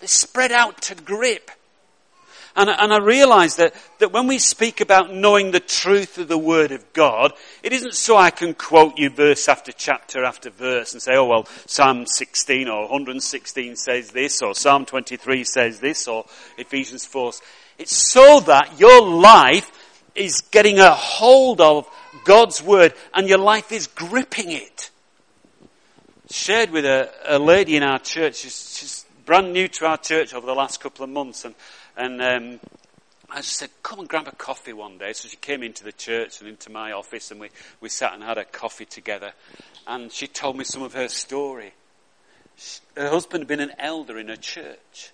They 0.00 0.06
spread 0.06 0.52
out 0.52 0.82
to 0.82 0.94
grip. 0.94 1.50
And, 2.56 2.70
and 2.70 2.92
I 2.92 2.98
realize 2.98 3.56
that, 3.56 3.74
that 3.98 4.12
when 4.12 4.28
we 4.28 4.38
speak 4.38 4.80
about 4.80 5.12
knowing 5.12 5.50
the 5.50 5.60
truth 5.60 6.18
of 6.18 6.28
the 6.28 6.38
Word 6.38 6.70
of 6.70 6.92
God, 6.92 7.32
it 7.64 7.72
isn't 7.72 7.94
so 7.94 8.16
I 8.16 8.30
can 8.30 8.54
quote 8.54 8.96
you 8.96 9.10
verse 9.10 9.48
after 9.48 9.72
chapter 9.72 10.24
after 10.24 10.50
verse 10.50 10.92
and 10.92 11.02
say, 11.02 11.16
oh 11.16 11.26
well, 11.26 11.48
Psalm 11.66 12.06
16 12.06 12.68
or 12.68 12.82
116 12.82 13.74
says 13.74 14.12
this, 14.12 14.40
or 14.40 14.54
Psalm 14.54 14.86
23 14.86 15.42
says 15.42 15.80
this, 15.80 16.06
or 16.06 16.26
Ephesians 16.56 17.04
4. 17.04 17.32
It's 17.78 17.96
so 17.96 18.38
that 18.40 18.78
your 18.78 19.02
life 19.02 19.72
is 20.14 20.42
getting 20.52 20.78
a 20.78 20.92
hold 20.92 21.60
of 21.60 21.88
God's 22.24 22.62
Word 22.62 22.94
and 23.12 23.28
your 23.28 23.38
life 23.38 23.72
is 23.72 23.88
gripping 23.88 24.52
it. 24.52 24.90
Shared 26.30 26.70
with 26.70 26.84
a, 26.84 27.10
a 27.26 27.38
lady 27.38 27.76
in 27.76 27.82
our 27.82 27.98
church, 27.98 28.36
she's, 28.36 28.76
she's 28.78 29.04
brand 29.26 29.52
new 29.52 29.68
to 29.68 29.86
our 29.86 29.96
church 29.96 30.34
over 30.34 30.46
the 30.46 30.54
last 30.54 30.80
couple 30.80 31.02
of 31.02 31.10
months 31.10 31.44
and 31.44 31.54
and 31.96 32.20
um, 32.20 32.60
I 33.30 33.38
just 33.38 33.56
said, 33.56 33.70
come 33.82 34.00
and 34.00 34.08
grab 34.08 34.28
a 34.28 34.32
coffee 34.32 34.72
one 34.72 34.98
day. 34.98 35.12
So 35.12 35.28
she 35.28 35.36
came 35.36 35.62
into 35.62 35.84
the 35.84 35.92
church 35.92 36.40
and 36.40 36.48
into 36.48 36.70
my 36.70 36.92
office 36.92 37.30
and 37.30 37.40
we, 37.40 37.48
we 37.80 37.88
sat 37.88 38.14
and 38.14 38.22
had 38.22 38.38
a 38.38 38.44
coffee 38.44 38.84
together. 38.84 39.32
And 39.86 40.12
she 40.12 40.26
told 40.26 40.56
me 40.56 40.64
some 40.64 40.82
of 40.82 40.94
her 40.94 41.08
story. 41.08 41.72
She, 42.56 42.80
her 42.96 43.08
husband 43.08 43.42
had 43.42 43.48
been 43.48 43.60
an 43.60 43.72
elder 43.78 44.18
in 44.18 44.30
a 44.30 44.36
church. 44.36 45.10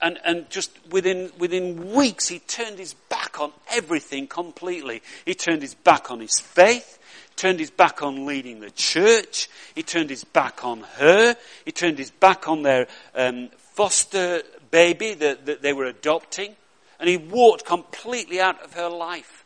And, 0.00 0.18
and 0.24 0.50
just 0.50 0.76
within, 0.90 1.30
within 1.38 1.92
weeks, 1.94 2.28
he 2.28 2.38
turned 2.40 2.78
his 2.78 2.94
back 2.94 3.40
on 3.40 3.52
everything 3.70 4.26
completely. 4.26 5.02
He 5.24 5.34
turned 5.34 5.62
his 5.62 5.74
back 5.74 6.10
on 6.10 6.20
his 6.20 6.40
faith. 6.40 6.98
Turned 7.36 7.60
his 7.60 7.70
back 7.70 8.02
on 8.02 8.24
leading 8.24 8.60
the 8.60 8.70
church. 8.70 9.48
He 9.74 9.82
turned 9.82 10.08
his 10.08 10.24
back 10.24 10.64
on 10.64 10.80
her. 10.96 11.36
He 11.64 11.72
turned 11.72 11.98
his 11.98 12.10
back 12.10 12.48
on 12.48 12.62
their 12.62 12.88
um, 13.14 13.50
foster 13.74 14.42
baby 14.70 15.14
that, 15.14 15.46
that 15.46 15.62
they 15.62 15.72
were 15.72 15.84
adopting, 15.86 16.56
and 16.98 17.08
he 17.08 17.16
walked 17.16 17.64
completely 17.64 18.40
out 18.40 18.62
of 18.62 18.74
her 18.74 18.88
life. 18.88 19.44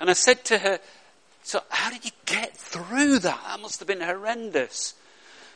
And 0.00 0.10
I 0.10 0.12
said 0.12 0.44
to 0.46 0.58
her, 0.58 0.80
So, 1.42 1.60
how 1.68 1.90
did 1.90 2.04
you 2.04 2.10
get 2.26 2.56
through 2.56 3.20
that? 3.20 3.40
That 3.46 3.60
must 3.60 3.78
have 3.80 3.88
been 3.88 4.00
horrendous. 4.00 4.94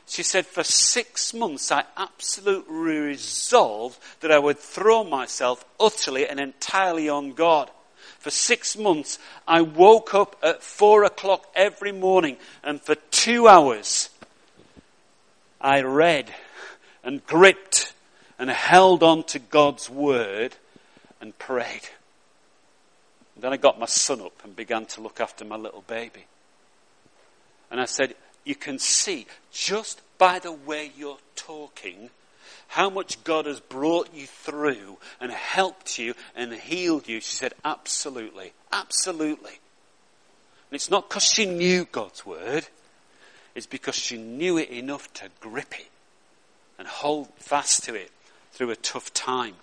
She 0.07 0.23
said, 0.23 0.47
For 0.47 0.65
six 0.65 1.33
months, 1.33 1.71
I 1.71 1.85
absolutely 1.97 2.99
resolved 2.99 3.99
that 4.21 4.33
I 4.33 4.39
would 4.39 4.59
throw 4.59 5.05
myself 5.05 5.65
utterly 5.79 6.27
and 6.27 6.41
entirely 6.41 7.09
on 7.09 7.33
God. 7.33 7.71
For 8.19 8.31
six 8.31 8.77
months, 8.77 9.19
I 9.49 9.63
woke 9.63 10.15
up 10.15 10.37
at 10.43 10.63
four 10.63 11.05
o'clock 11.05 11.47
every 11.55 11.93
morning, 11.93 12.37
and 12.63 12.81
for 12.81 12.95
two 12.95 13.49
hours, 13.49 14.11
I 15.61 15.83
read 15.83 16.33
and 17.05 17.25
gripped 17.27 17.92
and 18.43 18.51
held 18.51 19.05
on 19.05 19.23
to 19.23 19.39
God's 19.39 19.89
word 19.89 20.57
and 21.21 21.39
prayed. 21.39 21.89
And 23.37 23.45
then 23.45 23.53
I 23.53 23.57
got 23.57 23.79
my 23.79 23.87
son 23.87 24.21
up 24.21 24.33
and 24.43 24.57
began 24.57 24.85
to 24.87 25.01
look 25.01 25.21
after 25.21 25.45
my 25.45 25.55
little 25.55 25.85
baby. 25.87 26.25
And 27.71 27.81
I 27.81 27.85
said, 27.85 28.17
You 28.45 28.57
can 28.57 28.81
see 28.81 29.29
just 29.53 30.03
by 30.19 30.41
the 30.41 30.51
way 30.51 30.91
you're 30.99 31.21
talking 31.37 32.11
how 32.67 32.91
much 32.91 33.23
God 33.23 33.47
has 33.47 33.61
brought 33.61 34.13
you 34.13 34.27
through 34.27 34.99
and 35.21 35.31
helped 35.31 35.97
you 35.97 36.15
and 36.35 36.53
healed 36.53 37.07
you. 37.07 37.21
She 37.21 37.37
said, 37.37 37.55
Absolutely. 37.65 38.55
Absolutely. 38.73 39.53
And 39.53 40.75
it's 40.75 40.91
not 40.91 41.09
because 41.09 41.23
she 41.23 41.47
knew 41.47 41.85
God's 41.93 42.27
word, 42.27 42.67
it's 43.55 43.67
because 43.67 43.95
she 43.95 44.17
knew 44.19 44.59
it 44.59 44.69
enough 44.71 45.13
to 45.13 45.29
grip 45.39 45.79
it 45.79 45.91
and 46.77 46.89
hold 46.89 47.29
fast 47.37 47.85
to 47.85 47.95
it 47.95 48.11
through 48.53 48.71
a 48.71 48.77
tough 48.77 49.13
time. 49.13 49.55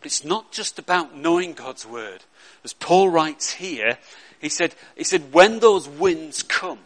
But 0.00 0.06
it's 0.06 0.24
not 0.24 0.52
just 0.52 0.78
about 0.78 1.16
knowing 1.16 1.52
God's 1.52 1.86
word. 1.86 2.24
As 2.64 2.72
Paul 2.72 3.08
writes 3.08 3.52
here, 3.52 3.98
he 4.40 4.48
said, 4.48 4.74
he 4.96 5.04
said, 5.04 5.32
when 5.32 5.60
those 5.60 5.88
winds 5.88 6.42
come, 6.42 6.80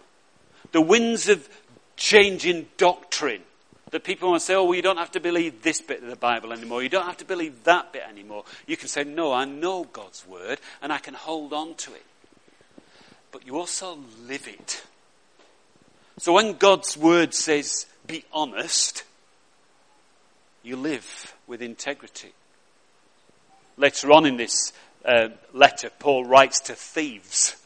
the 0.73 0.81
winds 0.81 1.29
of 1.29 1.49
changing 1.97 2.67
doctrine, 2.77 3.43
that 3.91 4.05
people 4.05 4.29
want 4.29 4.41
to 4.41 4.45
say, 4.45 4.55
oh, 4.55 4.65
well, 4.65 4.75
you 4.75 4.83
don't 4.83 4.99
have 4.99 5.13
to 5.13 5.21
believe 5.21 5.63
this 5.63 5.81
bit 5.81 6.03
of 6.03 6.11
the 6.11 6.17
Bible 6.17 6.53
anymore. 6.53 6.83
You 6.83 6.89
don't 6.89 7.07
have 7.07 7.17
to 7.19 7.25
believe 7.25 7.65
that 7.65 7.93
bit 7.93 8.03
anymore. 8.09 8.45
You 8.67 8.77
can 8.77 8.89
say, 8.89 9.05
no, 9.05 9.33
I 9.33 9.45
know 9.45 9.85
God's 9.85 10.27
word 10.27 10.59
and 10.83 10.93
I 10.93 10.99
can 10.99 11.15
hold 11.15 11.53
on 11.53 11.75
to 11.77 11.95
it. 11.95 12.05
But 13.31 13.47
you 13.47 13.57
also 13.57 13.99
live 14.27 14.49
it. 14.49 14.83
So 16.19 16.33
when 16.33 16.55
God's 16.55 16.97
word 16.97 17.33
says, 17.33 17.87
be 18.07 18.25
honest, 18.33 19.05
you 20.67 20.77
live 20.77 21.35
with 21.47 21.63
integrity. 21.63 22.33
Later 23.77 24.13
on 24.13 24.27
in 24.27 24.37
this 24.37 24.73
uh, 25.05 25.29
letter, 25.53 25.91
Paul 25.99 26.25
writes 26.25 26.61
to 26.63 26.75
thieves. 26.75 27.57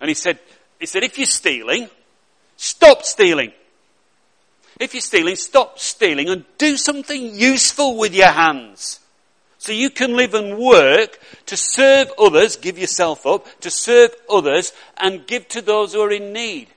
And 0.00 0.08
he 0.08 0.14
said, 0.14 0.38
he 0.80 0.86
said, 0.86 1.02
if 1.02 1.18
you're 1.18 1.26
stealing, 1.26 1.90
stop 2.56 3.02
stealing. 3.02 3.52
If 4.80 4.94
you're 4.94 5.02
stealing, 5.02 5.36
stop 5.36 5.78
stealing 5.78 6.28
and 6.28 6.44
do 6.56 6.76
something 6.76 7.34
useful 7.34 7.98
with 7.98 8.14
your 8.14 8.30
hands. 8.30 9.00
So 9.58 9.72
you 9.72 9.90
can 9.90 10.16
live 10.16 10.34
and 10.34 10.58
work 10.58 11.20
to 11.46 11.56
serve 11.56 12.10
others, 12.18 12.56
give 12.56 12.78
yourself 12.78 13.26
up, 13.26 13.46
to 13.60 13.70
serve 13.70 14.10
others 14.30 14.72
and 14.96 15.26
give 15.26 15.46
to 15.48 15.60
those 15.60 15.92
who 15.92 16.00
are 16.00 16.10
in 16.10 16.32
need. 16.32 16.68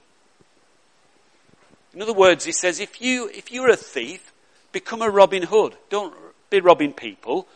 In 1.93 2.01
other 2.01 2.13
words, 2.13 2.43
he 2.43 2.51
says, 2.51 2.79
if 2.79 3.01
you, 3.01 3.29
if 3.33 3.51
you're 3.51 3.69
a 3.69 3.77
thief, 3.77 4.33
Become 4.75 5.03
a 5.03 5.09
Robin 5.09 5.41
Hood. 5.41 5.73
Don't 5.89 6.13
be 6.49 6.59
robbing 6.59 6.91
people. 6.91 7.47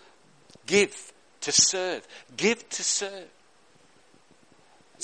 Give 0.65 1.11
to 1.41 1.51
serve. 1.51 2.07
Give 2.37 2.57
to 2.69 2.81
serve. 2.81 3.27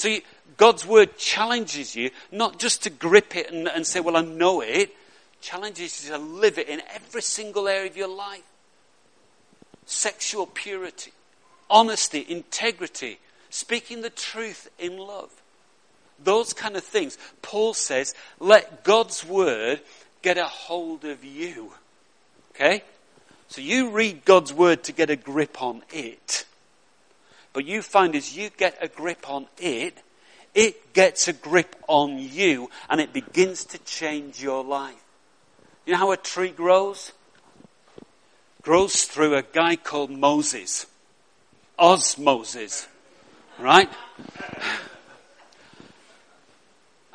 You, 0.02 0.22
God's 0.56 0.86
word 0.86 1.18
challenges 1.18 1.94
you 1.94 2.12
not 2.32 2.58
just 2.58 2.84
to 2.84 2.90
grip 2.90 3.36
it 3.36 3.52
and, 3.52 3.68
and 3.68 3.86
say, 3.86 4.00
well, 4.00 4.16
I 4.16 4.22
know 4.22 4.62
it. 4.62 4.96
Challenges 5.42 6.06
you 6.06 6.12
to 6.12 6.18
live 6.18 6.58
it 6.58 6.70
in 6.70 6.82
every 6.94 7.22
single 7.22 7.68
area 7.68 7.90
of 7.90 7.98
your 7.98 8.08
life. 8.08 8.48
Sexual 9.86 10.46
purity, 10.46 11.12
honesty, 11.70 12.26
integrity, 12.30 13.20
speaking 13.50 14.04
the 14.04 14.10
truth 14.10 14.70
in 14.80 14.98
love. 14.98 15.32
Those 16.24 16.54
kind 16.54 16.78
of 16.78 16.86
things. 16.86 17.18
Paul 17.42 17.74
says, 17.74 18.16
let 18.40 18.86
God's 18.86 19.26
word 19.26 19.82
get 20.22 20.38
a 20.38 20.46
hold 20.46 21.04
of 21.04 21.26
you. 21.26 21.74
Okay? 22.56 22.84
So 23.48 23.62
you 23.62 23.92
read 23.92 24.26
God's 24.26 24.54
word 24.54 24.84
to 24.86 24.92
get 24.92 25.10
a 25.10 25.16
grip 25.16 25.62
on 25.62 25.84
it. 25.92 26.46
But 27.54 27.66
you 27.66 27.82
find 27.82 28.16
as 28.16 28.36
you 28.36 28.50
get 28.50 28.78
a 28.82 28.88
grip 28.88 29.30
on 29.30 29.48
it, 29.58 29.98
it 30.54 30.94
gets 30.94 31.28
a 31.28 31.34
grip 31.34 31.76
on 31.88 32.18
you 32.18 32.70
and 32.90 33.00
it 33.00 33.14
begins 33.14 33.66
to 33.66 33.78
change 33.80 34.42
your 34.42 34.64
life. 34.64 34.96
You 35.86 35.94
know 35.94 36.00
how 36.00 36.12
a 36.12 36.18
tree 36.18 36.50
grows? 36.50 37.12
Grows 38.62 39.04
through 39.04 39.36
a 39.36 39.44
guy 39.44 39.76
called 39.76 40.10
Moses. 40.10 40.86
Osmosis. 41.78 42.88
Right? 43.60 43.90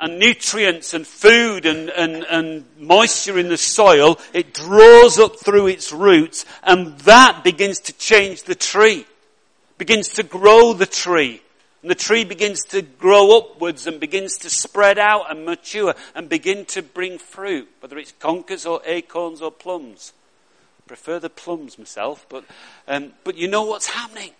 And 0.01 0.17
nutrients 0.17 0.95
and 0.95 1.05
food 1.05 1.65
and, 1.65 1.89
and, 1.91 2.23
and 2.23 2.65
moisture 2.77 3.37
in 3.37 3.49
the 3.49 3.57
soil, 3.57 4.19
it 4.33 4.53
draws 4.53 5.19
up 5.19 5.39
through 5.39 5.67
its 5.67 5.93
roots 5.93 6.43
and 6.63 6.97
that 7.01 7.43
begins 7.43 7.79
to 7.79 7.93
change 7.93 8.43
the 8.43 8.55
tree, 8.55 9.05
begins 9.77 10.09
to 10.09 10.23
grow 10.23 10.73
the 10.73 10.87
tree. 10.87 11.39
And 11.83 11.89
the 11.89 11.95
tree 11.95 12.23
begins 12.23 12.63
to 12.65 12.81
grow 12.81 13.37
upwards 13.37 13.87
and 13.87 13.99
begins 13.99 14.37
to 14.39 14.49
spread 14.49 14.97
out 14.97 15.31
and 15.31 15.45
mature 15.45 15.95
and 16.15 16.27
begin 16.27 16.65
to 16.65 16.81
bring 16.81 17.19
fruit, 17.19 17.69
whether 17.79 17.97
it's 17.97 18.11
conkers 18.13 18.65
or 18.65 18.81
acorns 18.85 19.41
or 19.41 19.51
plums. 19.51 20.13
I 20.79 20.87
prefer 20.87 21.19
the 21.19 21.29
plums 21.29 21.77
myself, 21.77 22.25
but, 22.27 22.43
um, 22.87 23.13
but 23.23 23.37
you 23.37 23.47
know 23.47 23.63
what's 23.63 23.87
happening. 23.87 24.31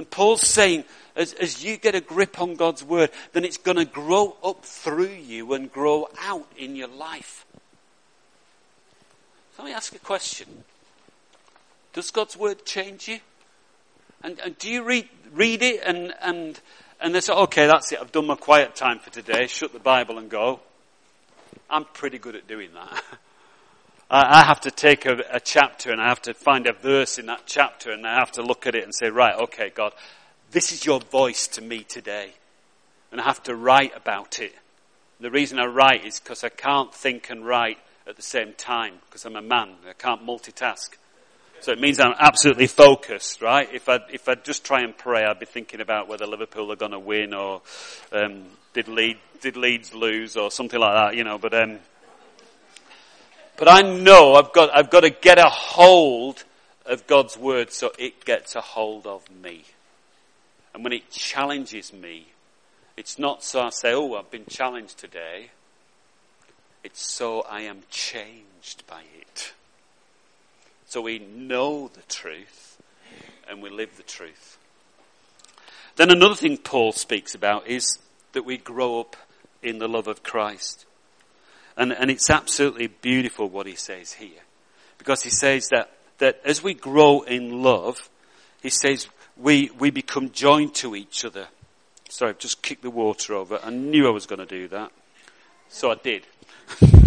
And 0.00 0.10
Paul's 0.10 0.46
saying, 0.46 0.84
as, 1.14 1.34
as 1.34 1.62
you 1.62 1.76
get 1.76 1.94
a 1.94 2.00
grip 2.00 2.40
on 2.40 2.54
God's 2.54 2.82
word, 2.82 3.10
then 3.34 3.44
it's 3.44 3.58
going 3.58 3.76
to 3.76 3.84
grow 3.84 4.34
up 4.42 4.64
through 4.64 5.12
you 5.12 5.52
and 5.52 5.70
grow 5.70 6.08
out 6.22 6.50
in 6.56 6.74
your 6.74 6.88
life. 6.88 7.44
let 9.58 9.66
me 9.66 9.74
ask 9.74 9.94
a 9.94 9.98
question. 9.98 10.64
Does 11.92 12.10
God's 12.10 12.34
word 12.34 12.64
change 12.64 13.08
you? 13.08 13.18
And, 14.22 14.40
and 14.40 14.56
do 14.56 14.70
you 14.70 14.84
read, 14.84 15.06
read 15.32 15.60
it 15.60 15.82
and, 15.84 16.14
and, 16.22 16.58
and 16.98 17.14
they 17.14 17.20
say, 17.20 17.34
okay, 17.34 17.66
that's 17.66 17.92
it, 17.92 17.98
I've 18.00 18.10
done 18.10 18.26
my 18.26 18.36
quiet 18.36 18.74
time 18.74 19.00
for 19.00 19.10
today, 19.10 19.48
shut 19.48 19.74
the 19.74 19.80
Bible 19.80 20.16
and 20.16 20.30
go? 20.30 20.60
I'm 21.68 21.84
pretty 21.84 22.16
good 22.16 22.36
at 22.36 22.48
doing 22.48 22.70
that. 22.72 23.04
I 24.12 24.42
have 24.44 24.60
to 24.62 24.72
take 24.72 25.06
a, 25.06 25.22
a, 25.30 25.38
chapter 25.38 25.92
and 25.92 26.00
I 26.00 26.08
have 26.08 26.22
to 26.22 26.34
find 26.34 26.66
a 26.66 26.72
verse 26.72 27.16
in 27.16 27.26
that 27.26 27.42
chapter 27.46 27.92
and 27.92 28.04
I 28.04 28.18
have 28.18 28.32
to 28.32 28.42
look 28.42 28.66
at 28.66 28.74
it 28.74 28.82
and 28.82 28.92
say, 28.92 29.08
right, 29.08 29.38
okay, 29.42 29.70
God, 29.72 29.92
this 30.50 30.72
is 30.72 30.84
your 30.84 30.98
voice 30.98 31.46
to 31.48 31.62
me 31.62 31.84
today. 31.84 32.32
And 33.12 33.20
I 33.20 33.24
have 33.24 33.40
to 33.44 33.54
write 33.54 33.96
about 33.96 34.40
it. 34.40 34.52
The 35.20 35.30
reason 35.30 35.60
I 35.60 35.66
write 35.66 36.04
is 36.04 36.18
because 36.18 36.42
I 36.42 36.48
can't 36.48 36.92
think 36.92 37.30
and 37.30 37.46
write 37.46 37.78
at 38.08 38.16
the 38.16 38.22
same 38.22 38.54
time 38.54 38.94
because 39.08 39.24
I'm 39.24 39.36
a 39.36 39.42
man. 39.42 39.74
I 39.88 39.92
can't 39.92 40.26
multitask. 40.26 40.90
So 41.60 41.72
it 41.72 41.80
means 41.80 42.00
I'm 42.00 42.14
absolutely 42.18 42.66
focused, 42.66 43.42
right? 43.42 43.68
If 43.72 43.88
I 43.88 43.98
if 44.10 44.28
I 44.28 44.34
just 44.34 44.64
try 44.64 44.80
and 44.80 44.96
pray, 44.96 45.24
I'd 45.24 45.38
be 45.38 45.46
thinking 45.46 45.82
about 45.82 46.08
whether 46.08 46.26
Liverpool 46.26 46.72
are 46.72 46.76
going 46.76 46.92
to 46.92 46.98
win 46.98 47.34
or 47.34 47.60
um, 48.12 48.46
did 48.72 48.88
Leeds 48.88 49.20
did 49.42 49.56
Leeds 49.56 49.94
lose 49.94 50.36
or 50.36 50.50
something 50.50 50.80
like 50.80 50.94
that, 50.94 51.16
you 51.16 51.24
know. 51.24 51.36
But 51.36 51.52
um, 51.52 51.78
but 53.60 53.68
I 53.68 53.82
know 53.82 54.36
I've 54.36 54.54
got 54.54 54.74
I've 54.74 54.90
got 54.90 55.00
to 55.00 55.10
get 55.10 55.38
a 55.38 55.50
hold 55.50 56.44
of 56.86 57.06
God's 57.06 57.36
word 57.36 57.70
so 57.72 57.92
it 57.98 58.24
gets 58.24 58.56
a 58.56 58.62
hold 58.62 59.06
of 59.06 59.30
me. 59.30 59.64
And 60.72 60.82
when 60.82 60.94
it 60.94 61.10
challenges 61.10 61.92
me, 61.92 62.28
it's 62.96 63.18
not 63.18 63.44
so 63.44 63.60
I 63.60 63.68
say, 63.68 63.92
"Oh, 63.92 64.14
I've 64.14 64.30
been 64.30 64.46
challenged 64.46 64.96
today." 64.98 65.50
It's 66.82 67.02
so 67.02 67.42
I 67.42 67.60
am 67.60 67.82
changed 67.90 68.86
by 68.86 69.02
it. 69.20 69.52
So 70.86 71.02
we 71.02 71.18
know 71.18 71.88
the 71.88 72.02
truth 72.08 72.80
and 73.46 73.62
we 73.62 73.68
live 73.68 73.98
the 73.98 74.02
truth. 74.02 74.56
Then 75.96 76.10
another 76.10 76.34
thing 76.34 76.56
Paul 76.56 76.92
speaks 76.92 77.34
about 77.34 77.66
is 77.66 77.98
that 78.32 78.46
we 78.46 78.56
grow 78.56 79.00
up 79.00 79.16
in 79.62 79.78
the 79.78 79.88
love 79.88 80.08
of 80.08 80.22
Christ. 80.22 80.86
And, 81.76 81.92
and 81.92 82.10
it's 82.10 82.30
absolutely 82.30 82.88
beautiful 82.88 83.48
what 83.48 83.66
he 83.66 83.74
says 83.74 84.12
here. 84.12 84.42
Because 84.98 85.22
he 85.22 85.30
says 85.30 85.68
that, 85.68 85.90
that 86.18 86.40
as 86.44 86.62
we 86.62 86.74
grow 86.74 87.22
in 87.22 87.62
love, 87.62 88.10
he 88.62 88.70
says 88.70 89.08
we, 89.36 89.70
we 89.78 89.90
become 89.90 90.30
joined 90.30 90.74
to 90.76 90.94
each 90.94 91.24
other. 91.24 91.48
Sorry, 92.08 92.30
I've 92.30 92.38
just 92.38 92.60
kicked 92.62 92.82
the 92.82 92.90
water 92.90 93.34
over. 93.34 93.60
I 93.62 93.70
knew 93.70 94.06
I 94.06 94.10
was 94.10 94.26
going 94.26 94.40
to 94.40 94.46
do 94.46 94.68
that. 94.68 94.90
So 95.68 95.90
I 95.90 95.94
did. 95.94 96.26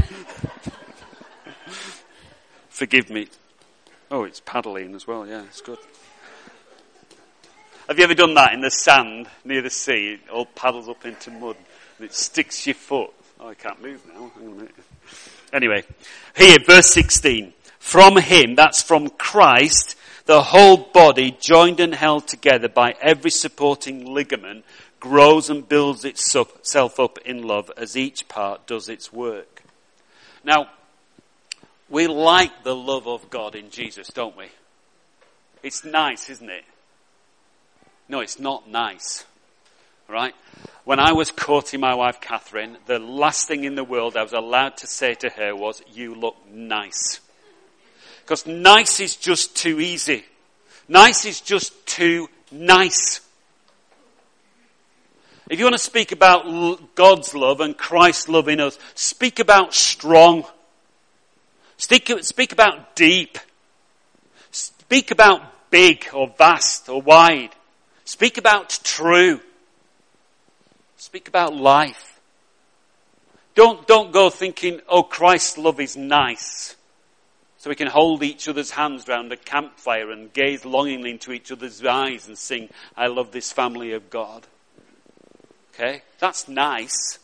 Forgive 2.70 3.10
me. 3.10 3.28
Oh, 4.10 4.24
it's 4.24 4.40
paddling 4.40 4.96
as 4.96 5.06
well. 5.06 5.28
Yeah, 5.28 5.44
it's 5.44 5.62
good. 5.62 5.80
Have 7.88 7.98
you 7.98 8.06
ever 8.06 8.14
done 8.14 8.34
that 8.36 8.54
in 8.54 8.62
the 8.62 8.72
sand 8.72 9.28
near 9.44 9.62
the 9.62 9.70
sea? 9.70 10.14
It 10.14 10.30
all 10.30 10.46
paddles 10.46 10.88
up 10.88 11.06
into 11.06 11.32
mud 11.32 11.58
and 11.98 12.06
it 12.06 12.14
sticks 12.14 12.66
your 12.66 12.76
foot. 12.76 13.12
Oh, 13.44 13.50
I 13.50 13.56
can't 13.56 13.82
move 13.82 14.02
now. 14.08 14.32
Anyway, 15.52 15.84
here, 16.34 16.58
verse 16.66 16.94
16. 16.94 17.52
From 17.78 18.16
him, 18.18 18.56
that's 18.56 18.82
from 18.82 19.10
Christ, 19.10 19.98
the 20.26 20.42
whole 20.42 20.78
body, 20.78 21.36
joined 21.42 21.82
and 21.82 21.94
held 21.94 22.26
together 22.26 22.70
by 22.70 22.96
every 23.02 23.32
supporting 23.32 24.06
ligament, 24.06 24.64
grows 25.02 25.50
and 25.50 25.68
builds 25.68 26.06
itself 26.06 27.00
up 27.02 27.20
in 27.26 27.44
love 27.44 27.70
as 27.76 27.98
each 27.98 28.30
part 28.30 28.66
does 28.66 28.88
its 28.88 29.12
work. 29.12 29.64
Now, 30.46 30.70
we 31.90 32.08
like 32.08 32.64
the 32.64 32.76
love 32.76 33.10
of 33.10 33.30
God 33.30 33.56
in 33.56 33.70
Jesus, 33.70 34.08
don't 34.08 34.38
we? 34.38 34.46
It's 35.62 35.84
nice, 35.84 36.30
isn't 36.30 36.50
it? 36.50 36.64
No, 38.08 38.22
it's 38.22 38.40
not 38.40 38.70
nice. 38.70 39.26
Right? 40.08 40.34
When 40.84 41.00
I 41.00 41.14
was 41.14 41.32
courting 41.32 41.80
my 41.80 41.96
wife 41.96 42.20
Catherine, 42.20 42.78
the 42.86 43.00
last 43.00 43.48
thing 43.48 43.64
in 43.64 43.76
the 43.76 43.84
world 43.84 44.18
I 44.18 44.24
was 44.24 44.34
allowed 44.34 44.78
to 44.78 44.88
say 44.88 45.16
to 45.16 45.30
her 45.30 45.56
was, 45.56 45.82
you 45.94 46.14
look 46.14 46.36
nice. 46.52 47.22
Because 48.22 48.46
nice 48.46 49.00
is 49.00 49.16
just 49.16 49.56
too 49.56 49.80
easy. 49.80 50.26
Nice 50.88 51.26
is 51.26 51.40
just 51.40 51.86
too 51.86 52.30
nice. 52.52 53.22
If 55.50 55.60
you 55.60 55.66
want 55.66 55.76
to 55.76 55.80
speak 55.80 56.12
about 56.12 56.96
God's 56.96 57.34
love 57.34 57.60
and 57.60 57.78
Christ's 57.78 58.30
love 58.30 58.48
in 58.48 58.60
us, 58.60 58.78
speak 58.96 59.40
about 59.40 59.74
strong. 59.74 60.46
Speak, 61.78 62.12
speak 62.22 62.52
about 62.54 62.96
deep. 62.96 63.38
Speak 64.52 65.12
about 65.12 65.70
big 65.70 66.08
or 66.14 66.34
vast 66.38 66.88
or 66.88 67.02
wide. 67.02 67.50
Speak 68.06 68.38
about 68.38 68.70
true. 68.84 69.42
Speak 71.04 71.28
about 71.28 71.54
life. 71.54 72.22
Don't, 73.56 73.86
don't 73.86 74.14
go 74.14 74.30
thinking, 74.30 74.80
oh, 74.88 75.04
Christ's 75.04 75.58
love 75.58 75.82
is 75.82 75.98
nice. 75.98 76.78
So 77.58 77.70
we 77.70 77.76
can 77.76 77.90
hold 77.90 78.24
each 78.24 78.48
other's 78.48 78.72
hands 78.72 79.06
round 79.10 79.30
a 79.34 79.36
campfire 79.36 80.12
and 80.12 80.32
gaze 80.32 80.64
longingly 80.64 81.12
into 81.12 81.34
each 81.34 81.52
other's 81.52 81.84
eyes 81.84 82.30
and 82.30 82.38
sing, 82.38 82.70
I 82.96 83.08
love 83.08 83.32
this 83.32 83.52
family 83.52 83.92
of 83.92 84.10
God. 84.10 84.48
Okay? 85.74 86.04
That's 86.20 86.48
nice. 86.48 87.20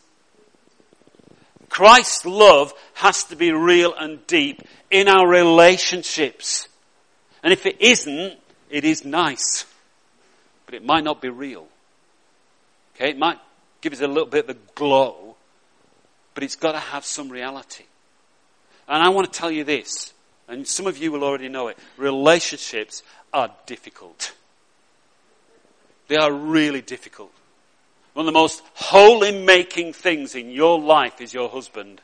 Christ's 1.70 2.26
love 2.26 2.74
has 2.92 3.24
to 3.24 3.34
be 3.34 3.50
real 3.50 3.94
and 3.94 4.26
deep 4.26 4.60
in 4.90 5.08
our 5.08 5.26
relationships. 5.26 6.68
And 7.42 7.50
if 7.50 7.64
it 7.64 7.80
isn't, 7.80 8.38
it 8.68 8.84
is 8.84 9.06
nice. 9.06 9.64
But 10.66 10.74
it 10.74 10.84
might 10.84 11.02
not 11.02 11.22
be 11.22 11.30
real. 11.30 11.66
Okay, 12.94 13.08
it 13.08 13.18
might 13.18 13.38
give 13.80 13.92
us 13.92 14.00
a 14.00 14.08
little 14.08 14.26
bit 14.26 14.48
of 14.48 14.56
a 14.56 14.58
glow, 14.74 15.36
but 16.34 16.44
it's 16.44 16.56
got 16.56 16.72
to 16.72 16.78
have 16.78 17.04
some 17.04 17.28
reality. 17.28 17.84
And 18.88 19.02
I 19.02 19.08
want 19.10 19.32
to 19.32 19.38
tell 19.38 19.50
you 19.50 19.64
this, 19.64 20.12
and 20.48 20.66
some 20.66 20.86
of 20.86 20.98
you 20.98 21.12
will 21.12 21.24
already 21.24 21.48
know 21.48 21.68
it. 21.68 21.78
Relationships 21.96 23.02
are 23.32 23.50
difficult. 23.66 24.32
They 26.08 26.16
are 26.16 26.32
really 26.32 26.80
difficult. 26.80 27.32
One 28.14 28.26
of 28.26 28.32
the 28.32 28.38
most 28.38 28.62
holy 28.74 29.44
making 29.44 29.92
things 29.92 30.34
in 30.34 30.50
your 30.50 30.80
life 30.80 31.20
is 31.20 31.32
your 31.32 31.48
husband. 31.48 32.00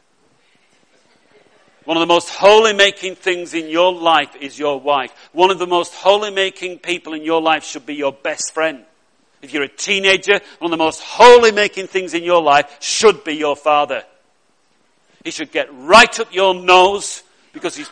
One 1.85 1.97
of 1.97 2.01
the 2.01 2.07
most 2.07 2.31
holy 2.31 2.73
making 2.73 3.17
things 3.17 3.55
in 3.55 3.69
your 3.69 3.93
life 3.93 4.35
is 4.41 4.59
your 4.59 4.79
wife. 4.79 5.13
One 5.33 5.51
of 5.51 5.59
the 5.59 5.67
most 5.67 5.95
holy 5.95 6.31
making 6.31 6.79
people 6.79 7.15
in 7.15 7.23
your 7.23 7.43
life 7.43 7.65
should 7.65 7.87
be 7.87 7.95
your 7.95 8.13
best 8.13 8.55
friend. 8.55 8.85
If 9.43 9.53
you're 9.53 9.65
a 9.65 9.69
teenager, 9.69 10.41
one 10.59 10.73
of 10.73 10.79
the 10.79 10.83
most 10.83 11.03
holy 11.03 11.53
making 11.53 11.89
things 11.89 12.15
in 12.15 12.25
your 12.25 12.43
life 12.43 12.79
should 12.81 13.23
be 13.25 13.35
your 13.35 13.57
father. 13.57 14.03
He 15.25 15.31
should 15.31 15.53
get 15.53 15.69
right 15.73 16.19
up 16.21 16.33
your 16.33 16.55
nose 16.55 17.23
because 17.53 17.77
he's 17.77 17.91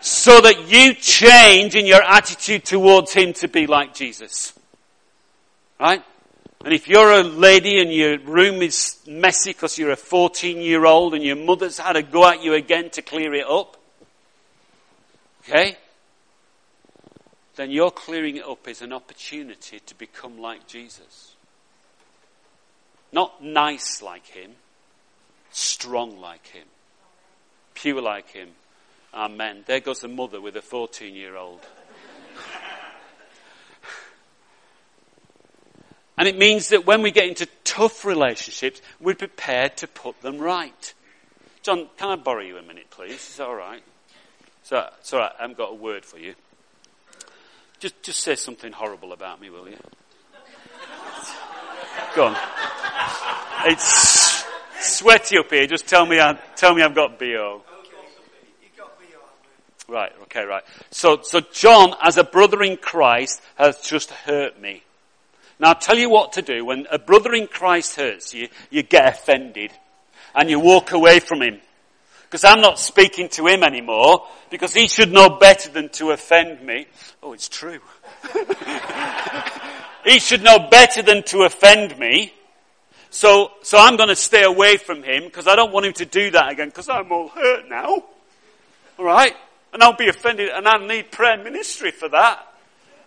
so 0.00 0.40
that 0.40 0.68
you 0.68 0.94
change 0.94 1.74
in 1.74 1.86
your 1.86 2.02
attitude 2.02 2.64
towards 2.64 3.12
him 3.12 3.32
to 3.34 3.48
be 3.48 3.66
like 3.66 3.94
Jesus. 3.94 4.52
Right? 5.80 6.02
And 6.64 6.74
if 6.74 6.88
you're 6.88 7.12
a 7.12 7.22
lady 7.22 7.80
and 7.80 7.92
your 7.92 8.18
room 8.18 8.62
is 8.62 8.98
messy 9.06 9.50
because 9.50 9.78
you're 9.78 9.90
a 9.90 9.96
14 9.96 10.58
year 10.58 10.84
old 10.84 11.14
and 11.14 11.22
your 11.22 11.36
mother's 11.36 11.78
had 11.78 11.94
to 11.94 12.02
go 12.02 12.28
at 12.28 12.42
you 12.42 12.54
again 12.54 12.90
to 12.90 13.02
clear 13.02 13.34
it 13.34 13.46
up, 13.46 13.76
okay? 15.40 15.76
Then 17.56 17.70
your 17.70 17.90
clearing 17.90 18.36
it 18.36 18.44
up 18.44 18.68
is 18.68 18.82
an 18.82 18.92
opportunity 18.92 19.80
to 19.80 19.94
become 19.94 20.38
like 20.38 20.66
Jesus. 20.66 21.34
Not 23.12 23.42
nice 23.42 24.02
like 24.02 24.26
him, 24.26 24.52
strong 25.50 26.20
like 26.20 26.46
him, 26.48 26.66
pure 27.74 28.02
like 28.02 28.30
him. 28.30 28.50
Amen. 29.14 29.64
There 29.66 29.80
goes 29.80 30.00
the 30.00 30.08
mother 30.08 30.40
with 30.40 30.56
a 30.56 30.62
14 30.62 31.14
year 31.14 31.36
old. 31.36 31.60
And 36.18 36.26
it 36.26 36.38
means 36.38 36.70
that 36.70 36.86
when 36.86 37.02
we 37.02 37.10
get 37.10 37.28
into 37.28 37.46
tough 37.62 38.04
relationships, 38.04 38.80
we're 39.00 39.14
prepared 39.14 39.76
to 39.78 39.86
put 39.86 40.22
them 40.22 40.38
right. 40.38 40.94
John, 41.62 41.88
can 41.98 42.08
I 42.08 42.16
borrow 42.16 42.40
you 42.40 42.56
a 42.56 42.62
minute, 42.62 42.88
please? 42.90 43.36
That 43.36 43.46
all 43.46 43.54
right? 43.54 43.82
So, 44.62 44.88
it's 44.98 45.12
all 45.12 45.20
right. 45.20 45.32
I 45.38 45.42
haven't 45.42 45.58
got 45.58 45.72
a 45.72 45.74
word 45.74 46.06
for 46.06 46.18
you. 46.18 46.34
Just, 47.78 48.02
just 48.02 48.20
say 48.20 48.36
something 48.36 48.72
horrible 48.72 49.12
about 49.12 49.40
me, 49.40 49.50
will 49.50 49.68
you? 49.68 49.76
Go 52.14 52.26
on. 52.26 52.36
It's 53.66 54.44
sweaty 54.80 55.38
up 55.38 55.50
here. 55.50 55.66
Just 55.66 55.86
tell 55.86 56.06
me, 56.06 56.18
I, 56.18 56.38
tell 56.56 56.74
me 56.74 56.82
I've 56.82 56.94
got 56.94 57.18
bo. 57.18 57.62
Right. 59.88 60.12
Okay. 60.22 60.44
Right. 60.44 60.64
So, 60.90 61.20
so 61.22 61.40
John, 61.52 61.94
as 62.02 62.16
a 62.16 62.24
brother 62.24 62.62
in 62.62 62.76
Christ, 62.76 63.40
has 63.56 63.80
just 63.80 64.10
hurt 64.10 64.60
me. 64.60 64.82
Now 65.58 65.68
I'll 65.68 65.74
tell 65.74 65.96
you 65.96 66.10
what 66.10 66.32
to 66.34 66.42
do. 66.42 66.64
When 66.64 66.86
a 66.90 66.98
brother 66.98 67.32
in 67.34 67.46
Christ 67.46 67.96
hurts 67.96 68.34
you, 68.34 68.48
you 68.70 68.82
get 68.82 69.06
offended 69.06 69.70
and 70.34 70.50
you 70.50 70.60
walk 70.60 70.92
away 70.92 71.20
from 71.20 71.40
him. 71.40 71.60
Because 72.28 72.44
I'm 72.44 72.60
not 72.60 72.78
speaking 72.78 73.28
to 73.30 73.46
him 73.46 73.62
anymore 73.62 74.26
because 74.50 74.74
he 74.74 74.88
should 74.88 75.12
know 75.12 75.30
better 75.30 75.70
than 75.70 75.88
to 75.90 76.10
offend 76.10 76.60
me. 76.60 76.86
Oh, 77.22 77.32
it's 77.32 77.48
true. 77.48 77.78
he 80.04 80.18
should 80.18 80.42
know 80.42 80.68
better 80.70 81.02
than 81.02 81.22
to 81.24 81.42
offend 81.42 81.96
me. 81.98 82.32
So, 83.10 83.52
so 83.62 83.78
I'm 83.78 83.96
going 83.96 84.08
to 84.08 84.16
stay 84.16 84.42
away 84.42 84.76
from 84.76 85.02
him 85.02 85.24
because 85.24 85.46
I 85.46 85.54
don't 85.54 85.72
want 85.72 85.86
him 85.86 85.92
to 85.94 86.04
do 86.04 86.30
that 86.32 86.52
again 86.52 86.68
because 86.68 86.88
I'm 86.88 87.10
all 87.12 87.28
hurt 87.28 87.68
now. 87.68 88.02
Alright? 88.98 89.34
And 89.72 89.82
I'll 89.82 89.96
be 89.96 90.08
offended 90.08 90.48
and 90.48 90.66
I 90.66 90.84
need 90.84 91.12
prayer 91.12 91.42
ministry 91.42 91.92
for 91.92 92.08
that. 92.08 92.44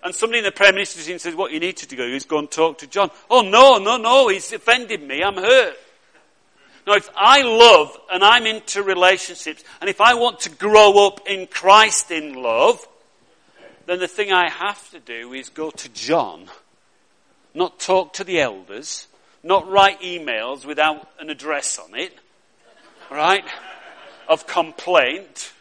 And 0.01 0.15
somebody 0.15 0.39
in 0.39 0.45
the 0.45 0.51
prayer 0.51 0.71
ministry 0.71 1.03
team 1.03 1.19
says, 1.19 1.35
what 1.35 1.51
you 1.51 1.59
need 1.59 1.77
to 1.77 1.87
do 1.87 2.01
is 2.01 2.25
go 2.25 2.39
and 2.39 2.49
talk 2.49 2.77
to 2.79 2.87
John. 2.87 3.11
Oh 3.29 3.41
no, 3.41 3.77
no, 3.79 3.97
no, 3.97 4.29
he's 4.29 4.53
offended 4.53 5.03
me, 5.03 5.21
I'm 5.21 5.35
hurt. 5.35 5.75
Now, 6.89 6.95
if 6.95 7.07
I 7.15 7.43
love 7.43 7.95
and 8.11 8.23
I'm 8.23 8.47
into 8.47 8.81
relationships, 8.81 9.63
and 9.79 9.91
if 9.91 10.01
I 10.01 10.15
want 10.15 10.39
to 10.39 10.49
grow 10.49 11.05
up 11.05 11.19
in 11.27 11.45
Christ 11.45 12.09
in 12.09 12.33
love, 12.33 12.83
then 13.85 13.99
the 13.99 14.07
thing 14.07 14.31
I 14.31 14.49
have 14.49 14.89
to 14.89 14.99
do 14.99 15.33
is 15.33 15.49
go 15.49 15.69
to 15.69 15.89
John, 15.89 16.49
not 17.53 17.79
talk 17.79 18.13
to 18.13 18.23
the 18.23 18.41
elders, 18.41 19.05
not 19.43 19.69
write 19.69 20.01
emails 20.01 20.65
without 20.65 21.07
an 21.19 21.29
address 21.29 21.77
on 21.77 21.93
it, 21.93 22.11
right? 23.11 23.45
Of 24.27 24.47
complaint, 24.47 25.53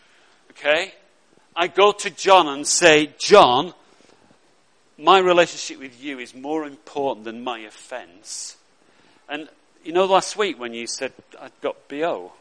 okay? 0.53 0.95
I 1.55 1.67
go 1.67 1.93
to 1.93 2.09
John 2.09 2.49
and 2.49 2.67
say, 2.67 3.13
John, 3.19 3.75
my 4.97 5.19
relationship 5.19 5.79
with 5.79 6.03
you 6.03 6.21
is 6.21 6.35
more 6.35 6.65
important 6.65 7.27
than 7.27 7.45
my 7.45 7.59
offense. 7.59 8.57
And 9.29 9.51
you 9.89 9.95
know, 9.95 10.05
last 10.05 10.37
week 10.37 10.61
when 10.61 10.75
you 10.75 10.87
said 10.87 11.15
I'd 11.41 11.59
got 11.63 11.89
BO, 11.89 12.33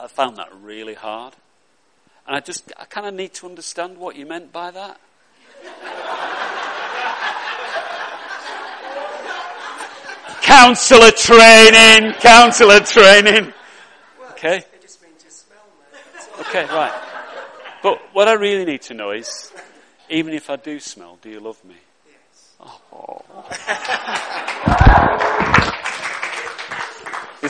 I 0.00 0.06
found 0.06 0.38
that 0.38 0.48
really 0.62 0.94
hard. 0.94 1.34
And 2.26 2.34
I 2.34 2.40
just, 2.40 2.72
I 2.80 2.86
kind 2.86 3.06
of 3.06 3.12
need 3.12 3.34
to 3.34 3.46
understand 3.46 3.98
what 3.98 4.16
you 4.16 4.24
meant 4.24 4.50
by 4.50 4.70
that. 4.70 4.98
counselor 10.40 11.10
training, 11.10 12.14
counselor 12.14 12.80
training. 12.80 13.52
Okay. 14.30 14.64
They 14.72 14.78
just 14.80 15.02
mean 15.02 15.12
to 15.18 15.30
smell, 15.30 15.66
man. 15.92 16.00
Okay, 16.48 16.64
right. 16.74 16.98
But 17.82 18.00
what 18.14 18.26
I 18.26 18.32
really 18.32 18.64
need 18.64 18.80
to 18.82 18.94
know 18.94 19.10
is, 19.10 19.52
even 20.08 20.32
if 20.32 20.48
I 20.48 20.56
do 20.56 20.80
smell, 20.80 21.18
do 21.20 21.28
you 21.28 21.40
love 21.40 21.62
me? 21.62 21.76
Yes. 22.06 22.54
Oh. 22.90 23.22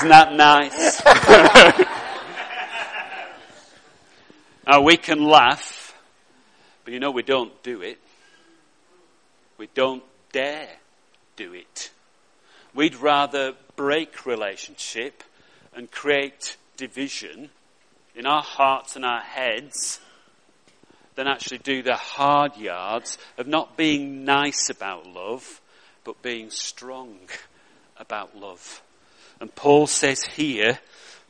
Isn't 0.05 0.11
that 0.11 0.35
nice? 0.35 1.03
now 4.67 4.77
uh, 4.79 4.83
we 4.83 4.99
can 4.99 5.25
laugh, 5.25 5.97
but 6.85 6.93
you 6.93 7.01
know 7.01 7.11
we 7.11 7.23
don't 7.23 7.62
do 7.62 7.81
it. 7.81 7.99
We 9.57 9.67
don't 9.73 10.03
dare 10.31 10.69
do 11.37 11.55
it. 11.55 11.90
We'd 12.75 12.97
rather 12.97 13.55
break 13.77 14.27
relationship 14.27 15.25
and 15.75 15.90
create 15.90 16.59
division 16.77 17.49
in 18.14 18.27
our 18.27 18.43
hearts 18.43 18.97
and 18.97 19.07
our 19.07 19.23
heads 19.23 20.01
than 21.14 21.27
actually 21.27 21.59
do 21.59 21.83
the 21.83 21.97
hard 21.97 22.59
yards 22.59 23.17
of 23.38 23.47
not 23.47 23.79
being 23.79 24.27
nice 24.27 24.69
about 24.69 25.07
love, 25.07 25.62
but 26.05 26.21
being 26.21 26.51
strong 26.51 27.21
about 27.97 28.37
love. 28.37 28.83
And 29.40 29.55
Paul 29.55 29.87
says 29.87 30.23
here 30.25 30.79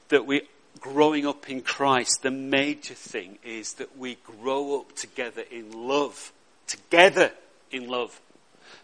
that 0.09 0.27
we 0.27 0.43
growing 0.81 1.27
up 1.27 1.49
in 1.49 1.63
Christ, 1.63 2.23
the 2.23 2.31
major 2.31 2.93
thing 2.93 3.39
is 3.43 3.75
that 3.75 3.97
we 3.97 4.19
grow 4.41 4.81
up 4.81 4.95
together 4.95 5.43
in 5.51 5.89
love. 5.89 6.31
Together 6.67 7.33
in 7.71 7.89
love. 7.89 8.21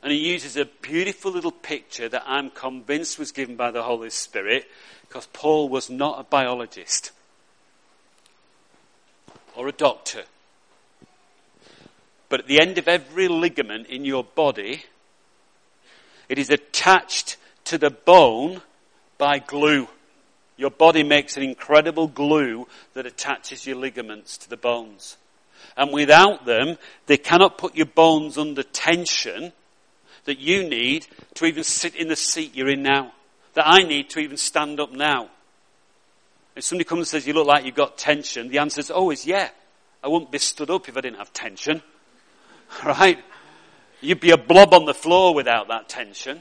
And 0.03 0.11
he 0.11 0.19
uses 0.33 0.57
a 0.57 0.65
beautiful 0.65 1.31
little 1.31 1.53
picture 1.53 2.09
that 2.09 2.25
I'm 2.27 2.51
convinced 2.51 3.19
was 3.19 3.33
given 3.33 3.57
by 3.57 3.71
the 3.71 3.83
Holy 3.83 4.09
Spirit 4.09 4.67
because 5.07 5.27
Paul 5.27 5.69
was 5.69 5.91
not 5.91 6.21
a 6.21 6.25
biologist 6.25 7.13
or 9.55 9.69
a 9.69 9.73
doctor. 9.73 10.23
But 12.31 12.41
at 12.41 12.47
the 12.47 12.63
end 12.63 12.79
of 12.79 12.89
every 12.89 13.29
ligament 13.29 13.89
in 13.89 14.07
your 14.07 14.25
body, 14.25 14.85
it 16.31 16.39
is 16.39 16.49
attached 16.49 17.37
to 17.65 17.77
the 17.77 17.91
bone 17.91 18.63
by 19.21 19.39
glue. 19.39 19.87
Your 20.57 20.71
body 20.71 21.05
makes 21.05 21.37
an 21.37 21.43
incredible 21.43 22.09
glue 22.09 22.67
that 22.95 23.07
attaches 23.07 23.67
your 23.67 23.77
ligaments 23.77 24.39
to 24.39 24.51
the 24.51 24.57
bones. 24.57 25.17
And 25.77 25.93
without 25.93 26.47
them, 26.47 26.77
they 27.07 27.19
cannot 27.19 27.59
put 27.59 27.77
your 27.77 27.87
bones 27.87 28.37
under 28.39 28.63
tension 28.63 29.53
that 30.25 30.39
you 30.39 30.69
need 30.69 31.07
to 31.35 31.45
even 31.45 31.65
sit 31.65 31.95
in 31.95 32.09
the 32.09 32.17
seat 32.17 32.57
you're 32.57 32.71
in 32.71 32.83
now. 32.83 33.13
That 33.55 33.69
I 33.69 33.83
need 33.83 34.11
to 34.11 34.21
even 34.21 34.37
stand 34.37 34.81
up 34.81 34.93
now. 34.93 35.29
If 36.57 36.65
somebody 36.65 36.85
comes 36.85 37.01
and 37.01 37.07
says, 37.09 37.27
you 37.27 37.33
look 37.35 37.47
like 37.47 37.65
you've 37.65 37.75
got 37.75 37.97
tension, 37.97 38.49
the 38.49 38.59
answer 38.59 38.81
is 38.81 38.91
always, 38.91 39.27
yeah. 39.27 39.51
I 40.03 40.09
wouldn't 40.09 40.31
be 40.31 40.39
stood 40.39 40.71
up 40.71 40.89
if 40.89 40.97
I 40.97 41.03
didn't 41.03 41.19
have 41.19 41.33
tension. 41.33 41.83
Right? 42.85 43.19
You'd 44.01 44.21
be 44.21 44.31
a 44.31 44.39
blob 44.39 44.73
on 44.73 44.85
the 44.85 44.95
floor 44.95 45.35
without 45.35 45.69
that 45.69 45.89
tension. 45.89 46.41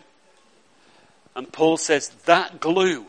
And 1.36 1.52
Paul 1.52 1.78
says 1.78 2.10
that 2.26 2.60
glue 2.60 3.06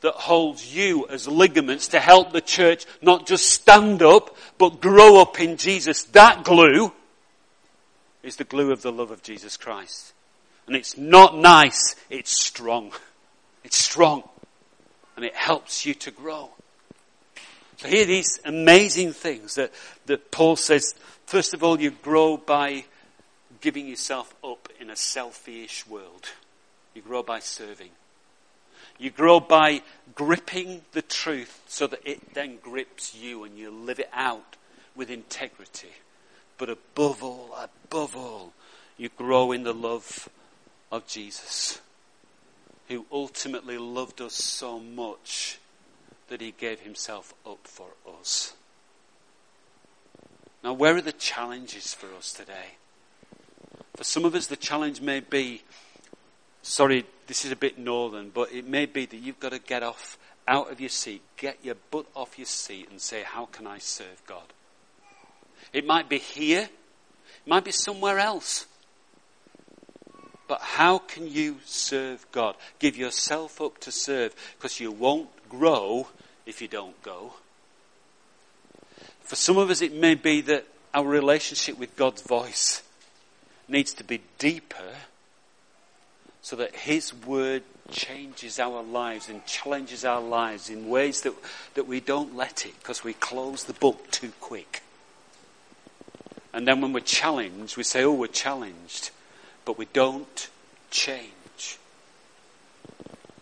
that 0.00 0.14
holds 0.14 0.74
you 0.74 1.06
as 1.08 1.26
ligaments 1.26 1.88
to 1.88 2.00
help 2.00 2.32
the 2.32 2.40
church 2.40 2.84
not 3.00 3.26
just 3.26 3.48
stand 3.48 4.02
up, 4.02 4.36
but 4.58 4.80
grow 4.80 5.20
up 5.20 5.40
in 5.40 5.56
Jesus, 5.56 6.04
that 6.04 6.44
glue 6.44 6.92
is 8.22 8.36
the 8.36 8.44
glue 8.44 8.70
of 8.70 8.82
the 8.82 8.92
love 8.92 9.10
of 9.10 9.22
Jesus 9.22 9.56
Christ. 9.56 10.12
And 10.66 10.76
it's 10.76 10.98
not 10.98 11.36
nice, 11.36 11.96
it's 12.10 12.38
strong. 12.38 12.92
It's 13.64 13.78
strong. 13.78 14.22
And 15.16 15.24
it 15.24 15.34
helps 15.34 15.86
you 15.86 15.94
to 15.94 16.10
grow. 16.10 16.50
So 17.78 17.88
here 17.88 18.02
are 18.02 18.06
these 18.06 18.40
amazing 18.44 19.12
things 19.12 19.54
that, 19.54 19.72
that 20.06 20.30
Paul 20.30 20.56
says 20.56 20.94
First 21.26 21.54
of 21.54 21.64
all, 21.64 21.80
you 21.80 21.90
grow 21.90 22.36
by 22.36 22.84
giving 23.60 23.88
yourself 23.88 24.34
up 24.44 24.68
in 24.78 24.90
a 24.90 24.96
selfish 24.96 25.86
world. 25.86 26.28
You 26.94 27.02
grow 27.02 27.22
by 27.22 27.40
serving. 27.40 27.90
You 28.98 29.10
grow 29.10 29.40
by 29.40 29.82
gripping 30.14 30.82
the 30.92 31.02
truth 31.02 31.62
so 31.66 31.86
that 31.88 32.00
it 32.04 32.34
then 32.34 32.58
grips 32.62 33.14
you 33.14 33.44
and 33.44 33.58
you 33.58 33.70
live 33.70 33.98
it 33.98 34.10
out 34.12 34.56
with 34.94 35.10
integrity. 35.10 35.90
But 36.58 36.70
above 36.70 37.22
all, 37.22 37.56
above 37.56 38.16
all, 38.16 38.52
you 38.96 39.08
grow 39.08 39.50
in 39.50 39.64
the 39.64 39.74
love 39.74 40.28
of 40.92 41.06
Jesus, 41.08 41.80
who 42.88 43.06
ultimately 43.10 43.78
loved 43.78 44.20
us 44.20 44.34
so 44.34 44.78
much 44.78 45.58
that 46.28 46.40
he 46.40 46.54
gave 46.56 46.80
himself 46.80 47.34
up 47.44 47.66
for 47.66 47.88
us. 48.20 48.54
Now, 50.62 50.72
where 50.72 50.96
are 50.96 51.02
the 51.02 51.12
challenges 51.12 51.92
for 51.92 52.14
us 52.14 52.32
today? 52.32 52.76
For 53.96 54.04
some 54.04 54.24
of 54.24 54.34
us, 54.34 54.46
the 54.46 54.56
challenge 54.56 55.00
may 55.00 55.20
be 55.20 55.62
sorry, 56.64 57.04
this 57.26 57.44
is 57.44 57.52
a 57.52 57.56
bit 57.56 57.78
northern, 57.78 58.30
but 58.30 58.52
it 58.52 58.66
may 58.66 58.86
be 58.86 59.06
that 59.06 59.16
you've 59.16 59.40
got 59.40 59.52
to 59.52 59.58
get 59.58 59.82
off 59.82 60.18
out 60.48 60.70
of 60.70 60.80
your 60.80 60.90
seat, 60.90 61.22
get 61.36 61.58
your 61.62 61.76
butt 61.90 62.06
off 62.14 62.38
your 62.38 62.46
seat, 62.46 62.88
and 62.90 63.00
say, 63.00 63.22
How 63.22 63.46
can 63.46 63.66
I 63.66 63.78
serve 63.78 64.22
God? 64.26 64.52
It 65.72 65.86
might 65.86 66.08
be 66.08 66.18
here, 66.18 66.62
it 66.62 67.48
might 67.48 67.64
be 67.64 67.72
somewhere 67.72 68.18
else. 68.18 68.66
But 70.46 70.60
how 70.60 70.98
can 70.98 71.26
you 71.26 71.56
serve 71.64 72.26
God? 72.30 72.56
Give 72.78 72.96
yourself 72.96 73.62
up 73.62 73.78
to 73.78 73.90
serve 73.90 74.34
because 74.56 74.78
you 74.78 74.90
won't 74.90 75.30
grow 75.48 76.08
if 76.44 76.60
you 76.60 76.68
don't 76.68 77.00
go. 77.02 77.32
For 79.22 79.36
some 79.36 79.56
of 79.56 79.70
us, 79.70 79.80
it 79.80 79.94
may 79.94 80.14
be 80.14 80.42
that 80.42 80.66
our 80.92 81.06
relationship 81.06 81.78
with 81.78 81.96
God's 81.96 82.20
voice 82.20 82.82
needs 83.68 83.94
to 83.94 84.04
be 84.04 84.20
deeper 84.38 84.92
so 86.44 86.56
that 86.56 86.76
His 86.76 87.14
Word 87.14 87.62
changes 87.90 88.60
our 88.60 88.82
lives 88.82 89.30
and 89.30 89.46
challenges 89.46 90.04
our 90.04 90.20
lives 90.20 90.68
in 90.68 90.90
ways 90.90 91.22
that, 91.22 91.32
that 91.72 91.86
we 91.86 92.00
don't 92.00 92.36
let 92.36 92.66
it 92.66 92.74
because 92.80 93.02
we 93.02 93.14
close 93.14 93.64
the 93.64 93.72
book 93.72 94.10
too 94.10 94.30
quick. 94.42 94.82
And 96.52 96.68
then 96.68 96.82
when 96.82 96.92
we're 96.92 97.00
challenged, 97.00 97.78
we 97.78 97.82
say, 97.82 98.04
oh, 98.04 98.12
we're 98.12 98.26
challenged, 98.26 99.10
but 99.64 99.78
we 99.78 99.86
don't 99.86 100.50
change. 100.90 101.78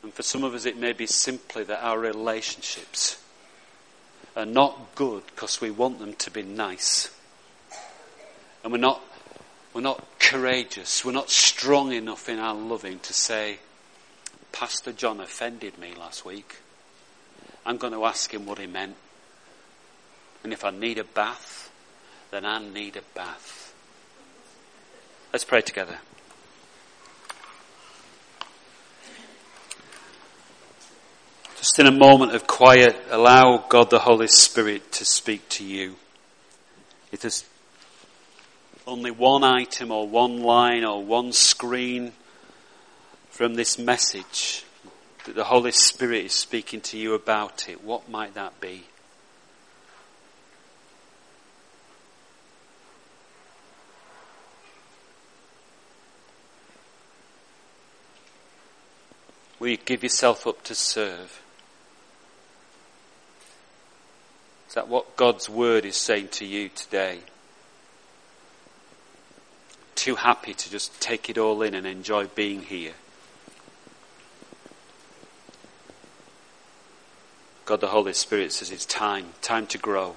And 0.04 0.14
for 0.14 0.22
some 0.22 0.44
of 0.44 0.54
us, 0.54 0.64
it 0.64 0.76
may 0.76 0.92
be 0.92 1.06
simply 1.06 1.64
that 1.64 1.84
our 1.84 1.98
relationships 1.98 3.20
are 4.36 4.46
not 4.46 4.94
good 4.94 5.24
because 5.26 5.60
we 5.60 5.72
want 5.72 5.98
them 5.98 6.14
to 6.14 6.30
be 6.30 6.44
nice. 6.44 7.12
And 8.62 8.72
we're 8.72 8.78
not, 8.78 9.02
we're 9.74 9.80
not 9.80 10.04
courageous. 10.18 11.04
We're 11.04 11.12
not 11.12 11.30
strong 11.30 11.92
enough 11.92 12.28
in 12.28 12.38
our 12.38 12.54
loving 12.54 12.98
to 13.00 13.12
say, 13.12 13.58
Pastor 14.52 14.92
John 14.92 15.20
offended 15.20 15.78
me 15.78 15.94
last 15.98 16.24
week. 16.24 16.56
I'm 17.64 17.78
going 17.78 17.92
to 17.92 18.04
ask 18.04 18.32
him 18.32 18.44
what 18.44 18.58
he 18.58 18.66
meant. 18.66 18.96
And 20.44 20.52
if 20.52 20.64
I 20.64 20.70
need 20.70 20.98
a 20.98 21.04
bath, 21.04 21.70
then 22.30 22.44
I 22.44 22.58
need 22.58 22.96
a 22.96 23.02
bath. 23.14 23.74
Let's 25.32 25.44
pray 25.44 25.62
together. 25.62 25.98
Just 31.56 31.78
in 31.78 31.86
a 31.86 31.92
moment 31.92 32.34
of 32.34 32.46
quiet, 32.46 32.96
allow 33.08 33.64
God 33.68 33.88
the 33.88 34.00
Holy 34.00 34.26
Spirit 34.26 34.90
to 34.92 35.04
speak 35.04 35.48
to 35.50 35.64
you. 35.64 35.94
It 37.12 37.24
is 37.24 37.44
only 38.86 39.10
one 39.10 39.44
item 39.44 39.90
or 39.90 40.08
one 40.08 40.42
line 40.42 40.84
or 40.84 41.02
one 41.02 41.32
screen 41.32 42.12
from 43.30 43.54
this 43.54 43.78
message. 43.78 44.64
that 45.24 45.36
the 45.36 45.44
Holy 45.44 45.70
Spirit 45.70 46.24
is 46.24 46.32
speaking 46.32 46.80
to 46.80 46.98
you 46.98 47.14
about 47.14 47.68
it, 47.68 47.84
what 47.84 48.08
might 48.08 48.34
that 48.34 48.60
be? 48.60 48.84
Will 59.60 59.68
you 59.68 59.76
give 59.76 60.02
yourself 60.02 60.44
up 60.44 60.64
to 60.64 60.74
serve? 60.74 61.40
Is 64.66 64.74
that 64.74 64.88
what 64.88 65.16
God's 65.16 65.48
Word 65.48 65.84
is 65.84 65.96
saying 65.96 66.28
to 66.28 66.44
you 66.44 66.68
today? 66.68 67.20
Too 70.02 70.16
happy 70.16 70.52
to 70.52 70.68
just 70.68 71.00
take 71.00 71.30
it 71.30 71.38
all 71.38 71.62
in 71.62 71.76
and 71.76 71.86
enjoy 71.86 72.26
being 72.26 72.62
here. 72.62 72.94
God 77.66 77.80
the 77.80 77.86
Holy 77.86 78.12
Spirit 78.12 78.50
says 78.50 78.72
it's 78.72 78.84
time, 78.84 79.26
time 79.42 79.68
to 79.68 79.78
grow. 79.78 80.16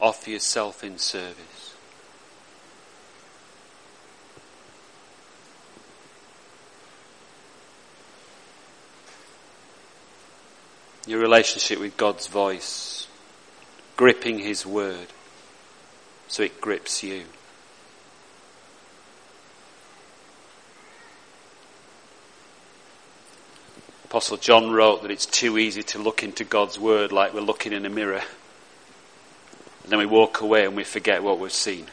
Offer 0.00 0.30
yourself 0.30 0.84
in 0.84 0.96
service. 0.96 1.74
your 11.04 11.18
relationship 11.18 11.80
with 11.80 11.96
God's 11.96 12.28
voice, 12.28 13.08
gripping 13.96 14.38
His 14.38 14.64
word 14.64 15.08
so 16.28 16.42
it 16.42 16.60
grips 16.60 17.02
you. 17.02 17.24
Apostle 24.04 24.38
John 24.38 24.70
wrote 24.70 25.02
that 25.02 25.10
it's 25.10 25.26
too 25.26 25.58
easy 25.58 25.82
to 25.82 25.98
look 25.98 26.22
into 26.22 26.42
God's 26.42 26.78
word 26.78 27.12
like 27.12 27.34
we're 27.34 27.40
looking 27.40 27.74
in 27.74 27.84
a 27.84 27.90
mirror. 27.90 28.22
And 29.82 29.92
then 29.92 29.98
we 29.98 30.06
walk 30.06 30.40
away 30.40 30.64
and 30.64 30.74
we 30.74 30.84
forget 30.84 31.22
what 31.22 31.38
we've 31.38 31.52
seen. 31.52 31.86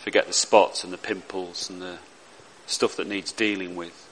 Forget 0.00 0.26
the 0.26 0.34
spots 0.34 0.84
and 0.84 0.92
the 0.92 0.98
pimples 0.98 1.70
and 1.70 1.80
the 1.80 1.98
stuff 2.66 2.96
that 2.96 3.06
needs 3.06 3.32
dealing 3.32 3.74
with. 3.74 4.06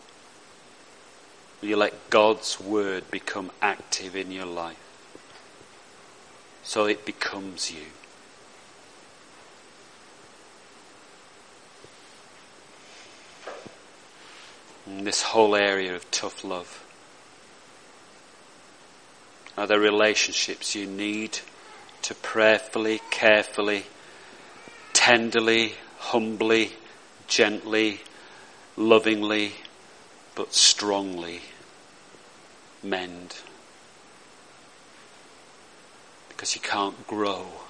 Will 1.60 1.68
you 1.68 1.76
let 1.76 2.10
God's 2.10 2.58
word 2.58 3.10
become 3.10 3.50
active 3.60 4.16
in 4.16 4.30
your 4.30 4.46
life? 4.46 4.85
So 6.66 6.86
it 6.86 7.06
becomes 7.06 7.70
you. 7.70 7.84
And 14.84 15.06
this 15.06 15.22
whole 15.22 15.54
area 15.54 15.94
of 15.94 16.10
tough 16.10 16.42
love. 16.42 16.84
Are 19.56 19.68
there 19.68 19.78
relationships 19.78 20.74
you 20.74 20.86
need 20.86 21.38
to 22.02 22.16
prayerfully, 22.16 23.00
carefully, 23.12 23.84
tenderly, 24.92 25.74
humbly, 25.98 26.72
gently, 27.28 28.00
lovingly 28.76 29.52
but 30.34 30.52
strongly 30.52 31.42
mend. 32.82 33.36
Because 36.36 36.54
you 36.54 36.60
can't 36.60 37.06
grow 37.06 37.65